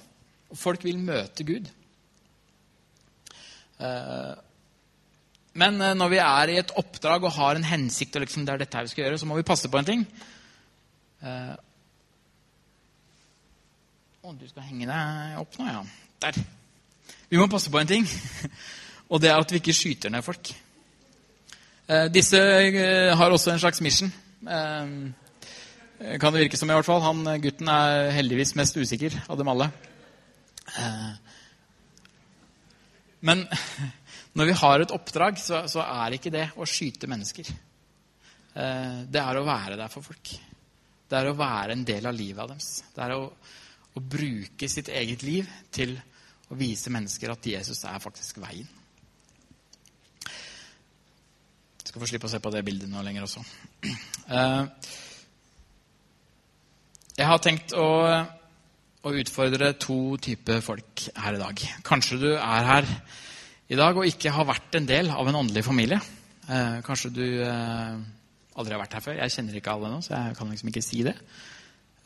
og 0.51 0.59
folk 0.59 0.87
vil 0.87 1.03
møte 1.03 1.47
Gud. 1.47 1.71
Men 5.55 5.79
når 5.99 6.11
vi 6.11 6.19
er 6.23 6.51
i 6.51 6.59
et 6.61 6.73
oppdrag 6.79 7.27
og 7.27 7.35
har 7.37 7.59
en 7.59 7.67
hensikt, 7.67 8.17
og 8.17 8.25
liksom 8.25 8.47
det 8.47 8.55
er 8.55 8.63
dette 8.65 8.83
vi 8.87 8.93
skal 8.93 9.05
gjøre, 9.05 9.19
så 9.23 9.29
må 9.31 9.39
vi 9.39 9.47
passe 9.47 9.71
på 9.71 9.79
en 9.79 9.89
ting. 9.89 10.03
Uh, 11.25 11.55
å, 14.25 14.33
du 14.35 14.47
skal 14.49 14.67
henge 14.67 14.89
deg 14.89 15.39
opp 15.41 15.59
nå, 15.61 15.69
ja. 15.69 15.83
Der. 16.25 16.39
Vi 17.29 17.39
må 17.39 17.47
passe 17.53 17.71
på 17.73 17.81
en 17.81 17.91
ting, 17.91 18.07
og 19.13 19.21
det 19.23 19.31
er 19.31 19.39
at 19.39 19.53
vi 19.53 19.61
ikke 19.61 19.77
skyter 19.77 20.13
ned 20.13 20.25
folk. 20.27 20.55
Disse 22.15 22.39
har 23.13 23.35
også 23.35 23.51
en 23.53 23.61
slags 23.61 23.83
mission. 23.85 24.09
kan 24.49 26.33
det 26.33 26.41
virke 26.41 26.57
som, 26.57 26.71
i 26.71 26.73
hvert 26.73 26.87
fall. 26.89 27.03
Han 27.05 27.43
gutten 27.43 27.69
er 27.69 28.09
heldigvis 28.17 28.55
mest 28.57 28.77
usikker 28.81 29.19
av 29.29 29.37
dem 29.37 29.51
alle. 29.53 29.69
Men 33.25 33.45
når 34.39 34.51
vi 34.51 34.57
har 34.61 34.83
et 34.83 34.95
oppdrag, 34.95 35.39
så, 35.41 35.65
så 35.71 35.85
er 35.85 36.17
ikke 36.17 36.33
det 36.35 36.49
å 36.61 36.67
skyte 36.69 37.09
mennesker. 37.11 37.51
Eh, 38.55 38.99
det 39.11 39.23
er 39.23 39.39
å 39.41 39.47
være 39.47 39.79
der 39.81 39.93
for 39.93 40.07
folk. 40.07 40.35
Det 41.09 41.21
er 41.21 41.31
å 41.31 41.37
være 41.39 41.77
en 41.77 41.85
del 41.87 42.09
av 42.11 42.17
livet 42.17 42.51
deres. 42.51 42.71
Det 42.95 43.05
er 43.05 43.17
å, 43.17 43.29
å 43.95 44.03
bruke 44.03 44.69
sitt 44.71 44.91
eget 44.93 45.25
liv 45.27 45.51
til 45.75 45.97
å 46.51 46.59
vise 46.59 46.93
mennesker 46.93 47.33
at 47.33 47.49
Jesus 47.55 47.85
er 47.89 48.03
faktisk 48.03 48.41
veien. 48.45 48.69
Jeg 51.85 51.91
skal 51.93 52.03
få 52.03 52.09
slippe 52.11 52.29
å 52.29 52.33
se 52.33 52.41
på 52.43 52.53
det 52.53 52.65
bildet 52.67 52.91
nå 52.91 53.03
lenger 53.05 53.29
også. 53.29 53.45
Eh, 54.25 54.91
jeg 57.15 57.27
har 57.29 57.41
tenkt 57.45 57.75
å, 57.77 57.85
å 59.05 59.13
utfordre 59.21 59.75
to 59.81 60.17
typer 60.23 60.63
folk 60.65 61.07
her 61.21 61.37
i 61.37 61.41
dag. 61.41 61.63
Kanskje 61.85 62.21
du 62.23 62.31
er 62.33 62.69
her 62.69 62.89
i 63.73 63.77
dag 63.77 63.97
og 63.97 64.09
ikke 64.09 64.33
har 64.33 64.49
vært 64.49 64.79
en 64.79 64.89
del 64.89 65.11
av 65.13 65.29
en 65.29 65.41
åndelig 65.43 65.65
familie. 65.67 65.99
Eh, 66.49 66.79
kanskje 66.85 67.13
du 67.13 67.27
eh, 67.45 67.99
aldri 68.57 68.77
har 68.77 68.81
vært 68.81 68.97
her 68.97 69.05
før. 69.05 69.19
Jeg 69.21 69.35
kjenner 69.35 69.61
ikke 69.61 69.75
alle 69.75 69.93
nå, 69.93 70.01
så 70.05 70.17
jeg 70.17 70.39
kan 70.39 70.51
liksom 70.53 70.73
ikke 70.73 70.85
si 70.85 71.03
det. 71.05 71.15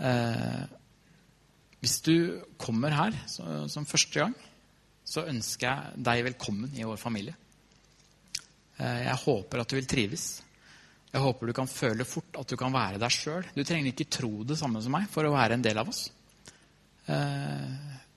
Eh, 0.02 0.64
hvis 1.78 2.00
du 2.02 2.14
kommer 2.58 2.94
her 2.94 3.14
så, 3.30 3.46
som 3.70 3.86
første 3.86 4.18
gang, 4.18 4.34
så 5.06 5.26
ønsker 5.30 5.68
jeg 5.68 6.04
deg 6.10 6.26
velkommen 6.32 6.74
i 6.74 6.86
vår 6.86 6.98
familie. 7.00 7.36
Eh, 8.78 9.04
jeg 9.06 9.22
håper 9.22 9.62
at 9.62 9.70
du 9.70 9.78
vil 9.78 9.90
trives. 9.90 10.28
Jeg 11.08 11.22
håper 11.24 11.48
du 11.48 11.56
kan 11.56 11.70
føle 11.70 12.04
fort 12.04 12.42
at 12.42 12.50
du 12.50 12.58
kan 12.58 12.74
være 12.74 12.98
deg 13.00 13.14
sjøl. 13.14 13.46
Du 13.54 13.62
trenger 13.62 13.94
ikke 13.94 14.10
tro 14.18 14.32
det 14.46 14.58
samme 14.58 14.82
som 14.82 14.98
meg 14.98 15.06
for 15.10 15.26
å 15.26 15.34
være 15.38 15.56
en 15.56 15.64
del 15.64 15.78
av 15.78 15.94
oss. 15.94 16.08
Eh, 17.08 17.68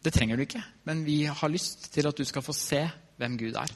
det 0.02 0.14
trenger 0.14 0.38
du 0.38 0.44
ikke, 0.44 0.64
men 0.90 1.06
vi 1.06 1.24
har 1.30 1.52
lyst 1.52 1.92
til 1.94 2.08
at 2.10 2.18
du 2.18 2.26
skal 2.28 2.44
få 2.44 2.56
se 2.58 2.82
hvem 3.22 3.38
Gud 3.40 3.58
er. 3.60 3.74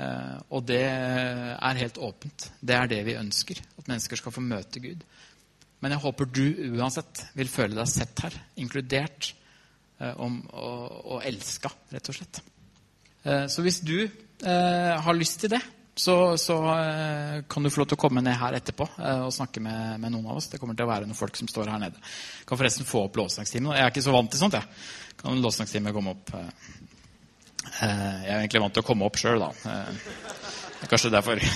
Eh, 0.00 0.36
og 0.50 0.64
det 0.68 0.84
er 0.86 1.80
helt 1.82 1.98
åpent. 1.98 2.50
Det 2.60 2.76
er 2.76 2.88
det 2.90 3.02
vi 3.08 3.18
ønsker. 3.20 3.60
At 3.78 3.90
mennesker 3.90 4.20
skal 4.20 4.32
få 4.32 4.44
møte 4.44 4.80
Gud. 4.80 5.02
Men 5.80 5.92
jeg 5.92 6.02
håper 6.04 6.28
du 6.28 6.44
uansett 6.76 7.24
vil 7.34 7.48
føle 7.48 7.76
deg 7.76 7.88
sett 7.88 8.24
her, 8.24 8.36
inkludert 8.60 9.32
eh, 10.00 10.14
om, 10.16 10.40
og, 10.52 10.96
og 11.16 11.24
rett 11.92 12.12
og 12.12 12.16
slett. 12.16 12.42
Så 13.20 13.60
hvis 13.60 13.82
du 13.84 14.08
har 14.40 15.12
lyst 15.12 15.42
til 15.42 15.50
det, 15.52 15.58
så, 15.94 16.38
så 16.38 16.56
kan 17.50 17.64
du 17.64 17.70
få 17.70 17.82
lov 17.82 17.88
til 17.90 17.98
å 17.98 18.00
komme 18.00 18.22
ned 18.24 18.38
her 18.38 18.54
etterpå 18.56 18.86
og 19.26 19.32
snakke 19.34 19.60
med, 19.60 19.98
med, 20.00 20.14
noen 20.14 20.30
av 20.30 20.38
oss. 20.38 20.46
Det 20.48 20.60
kommer 20.62 20.78
til 20.78 20.86
å 20.86 20.90
være 20.92 21.08
noen 21.08 21.18
folk 21.18 21.36
som 21.36 21.50
står 21.50 21.68
her 21.72 21.82
nede. 21.82 22.00
Kan 22.48 22.60
forresten 22.60 22.88
få 22.88 23.02
opp 23.08 23.18
lovsangstimen. 23.20 23.74
Jeg 23.76 23.84
er 23.84 23.92
ikke 23.92 24.04
så 24.06 24.14
vant 24.14 24.30
til 24.32 24.40
sånt. 24.40 24.56
jeg. 24.56 24.64
Kan 25.20 25.42
lovsangstimen 25.44 25.92
komme 25.92 26.14
opp? 26.14 26.32
Eh, 27.80 27.88
jeg 28.24 28.30
er 28.30 28.38
egentlig 28.40 28.62
vant 28.64 28.74
til 28.76 28.84
å 28.84 28.86
komme 28.86 29.06
opp 29.08 29.18
sjøl, 29.20 29.42
da. 29.42 29.50
Eh, 29.70 30.86
kanskje 30.88 31.12
derfor. 31.12 31.42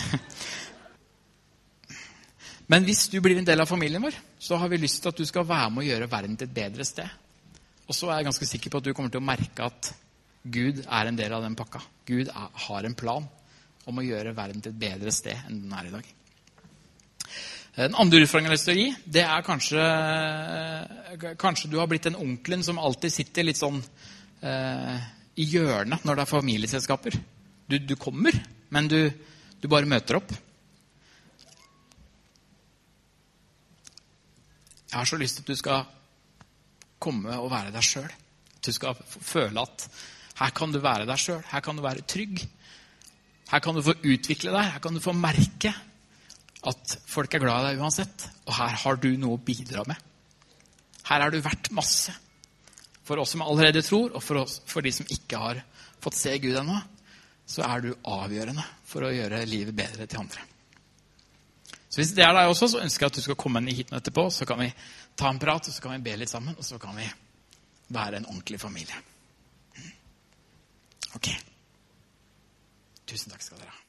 Men 2.73 2.87
hvis 2.87 3.07
du 3.13 3.19
blir 3.25 3.39
en 3.41 3.49
del 3.49 3.61
av 3.61 3.69
familien 3.69 4.05
vår, 4.05 4.17
så 4.41 4.57
har 4.61 4.71
vi 4.73 4.81
lyst 4.81 5.03
til 5.05 5.13
at 5.13 5.21
du 5.21 5.27
skal 5.29 5.47
være 5.49 5.71
med 5.73 5.85
å 5.85 5.89
gjøre 5.89 6.11
verden 6.13 6.37
til 6.41 6.49
et 6.49 6.57
bedre 6.57 6.87
sted. 6.89 7.09
Og 7.85 7.97
så 7.97 8.09
er 8.09 8.21
jeg 8.21 8.31
ganske 8.31 8.49
sikker 8.49 8.73
på 8.73 8.81
at 8.81 8.87
du 8.87 8.95
kommer 8.97 9.13
til 9.13 9.21
å 9.21 9.27
merke 9.27 9.69
at 9.69 9.93
Gud 10.45 10.81
er 10.85 11.09
en 11.09 11.19
del 11.19 11.33
av 11.37 11.45
den 11.45 11.57
pakka. 11.57 11.83
Gud 12.09 12.29
er, 12.29 12.49
har 12.69 12.89
en 12.89 12.97
plan 12.97 13.29
om 13.91 13.99
å 14.01 14.05
gjøre 14.05 14.37
verden 14.37 14.63
til 14.65 14.73
et 14.73 14.81
bedre 14.81 15.13
sted 15.15 15.49
enn 15.49 15.65
den 15.65 15.75
er 15.77 15.89
i 15.89 15.95
dag. 15.95 16.13
Den 17.75 17.97
andre 17.99 18.21
utfordringen 18.23 18.53
jeg 18.53 18.53
har 18.53 18.59
lyst 18.61 18.69
til 18.69 18.77
å 18.77 18.83
gi, 18.83 18.91
det 19.17 19.23
er 19.27 19.47
kanskje, 19.47 19.85
kanskje 21.43 21.71
du 21.73 21.81
har 21.81 21.89
blitt 21.91 22.07
den 22.07 22.19
onkelen 22.21 22.63
som 22.63 22.79
alltid 22.79 23.11
sitter 23.11 23.49
litt 23.49 23.59
sånn 23.59 23.81
eh, 24.47 25.09
i 25.43 25.47
hjørnet 25.51 26.07
når 26.07 26.21
det 26.21 26.25
er 26.25 26.31
familieselskaper. 26.31 27.19
Du, 27.67 27.79
du 27.83 27.97
kommer, 27.99 28.37
men 28.71 28.87
du, 28.91 28.99
du, 29.59 29.67
bare 29.67 29.91
møter 29.91 30.21
opp. 30.21 30.31
Jeg 34.87 35.01
har 35.01 35.11
så 35.11 35.19
lyst 35.19 35.41
til 35.41 35.47
at 35.47 35.51
du 35.51 35.59
skal 35.59 35.89
komme 37.03 37.35
og 37.41 37.51
være 37.51 37.75
deg 37.75 37.83
sjøl. 37.83 38.07
At 38.07 38.69
du 38.69 38.77
skal 38.77 39.01
føle 39.03 39.65
at 39.67 39.89
her 40.39 40.55
kan 40.55 40.71
du 40.71 40.79
være 40.83 41.09
deg 41.11 41.19
sjøl. 41.19 41.43
Her 41.51 41.65
kan 41.65 41.75
du 41.75 41.83
være 41.83 42.07
trygg. 42.07 42.45
Her 43.55 43.63
kan 43.63 43.77
du 43.77 43.85
få 43.87 43.95
utvikle 44.03 44.51
deg. 44.51 44.73
Her 44.75 44.81
kan 44.83 44.97
du 44.97 45.03
få 45.03 45.13
merke 45.15 45.71
at 46.67 46.95
folk 47.07 47.37
er 47.37 47.43
glad 47.45 47.61
i 47.63 47.69
deg 47.69 47.85
uansett. 47.85 48.25
Og 48.49 48.57
her 48.57 48.75
har 48.83 48.99
du 48.99 49.13
noe 49.15 49.39
å 49.39 49.45
bidra 49.47 49.85
med. 49.87 50.01
Her 51.07 51.23
er 51.23 51.31
du 51.31 51.39
verdt 51.45 51.71
masse. 51.77 52.11
For 53.07 53.23
oss 53.23 53.37
som 53.37 53.45
allerede 53.45 53.85
tror, 53.87 54.11
og 54.17 54.25
for, 54.25 54.43
oss, 54.43 54.59
for 54.67 54.83
de 54.83 54.91
som 54.97 55.07
ikke 55.07 55.39
har 55.39 55.63
fått 56.03 56.19
se 56.19 56.35
Gud 56.43 56.57
ennå, 56.59 56.81
så 57.47 57.63
er 57.69 57.85
du 57.85 57.93
avgjørende 58.11 58.67
for 58.91 59.07
å 59.07 59.13
gjøre 59.13 59.45
livet 59.47 59.77
bedre 59.77 60.09
til 60.11 60.25
andre. 60.25 60.43
Så 61.87 62.01
Hvis 62.01 62.15
det 62.17 62.27
er 62.27 62.35
deg 62.35 62.51
også, 62.51 62.73
så 62.73 62.83
ønsker 62.83 63.07
jeg 63.07 63.13
at 63.13 63.19
du 63.21 63.27
skal 63.29 63.39
komme 63.39 63.63
hit 63.71 63.95
etterpå. 63.95 64.27
Så 64.35 64.49
kan 64.51 64.65
vi 64.65 64.73
ta 65.15 65.31
en 65.31 65.39
prat, 65.39 65.71
og 65.71 65.79
så 65.79 65.85
kan 65.85 65.95
vi 65.95 66.03
be 66.11 66.19
litt 66.19 66.33
sammen, 66.33 66.59
og 66.59 66.67
så 66.67 66.81
kan 66.83 66.99
vi 66.99 67.07
være 67.95 68.19
en 68.19 68.31
ordentlig 68.33 68.59
familie. 68.59 68.99
Ok. 71.15 71.31
Tusen 73.15 73.31
takk 73.31 73.45
skal 73.47 73.61
dere 73.63 73.71
ha. 73.71 73.84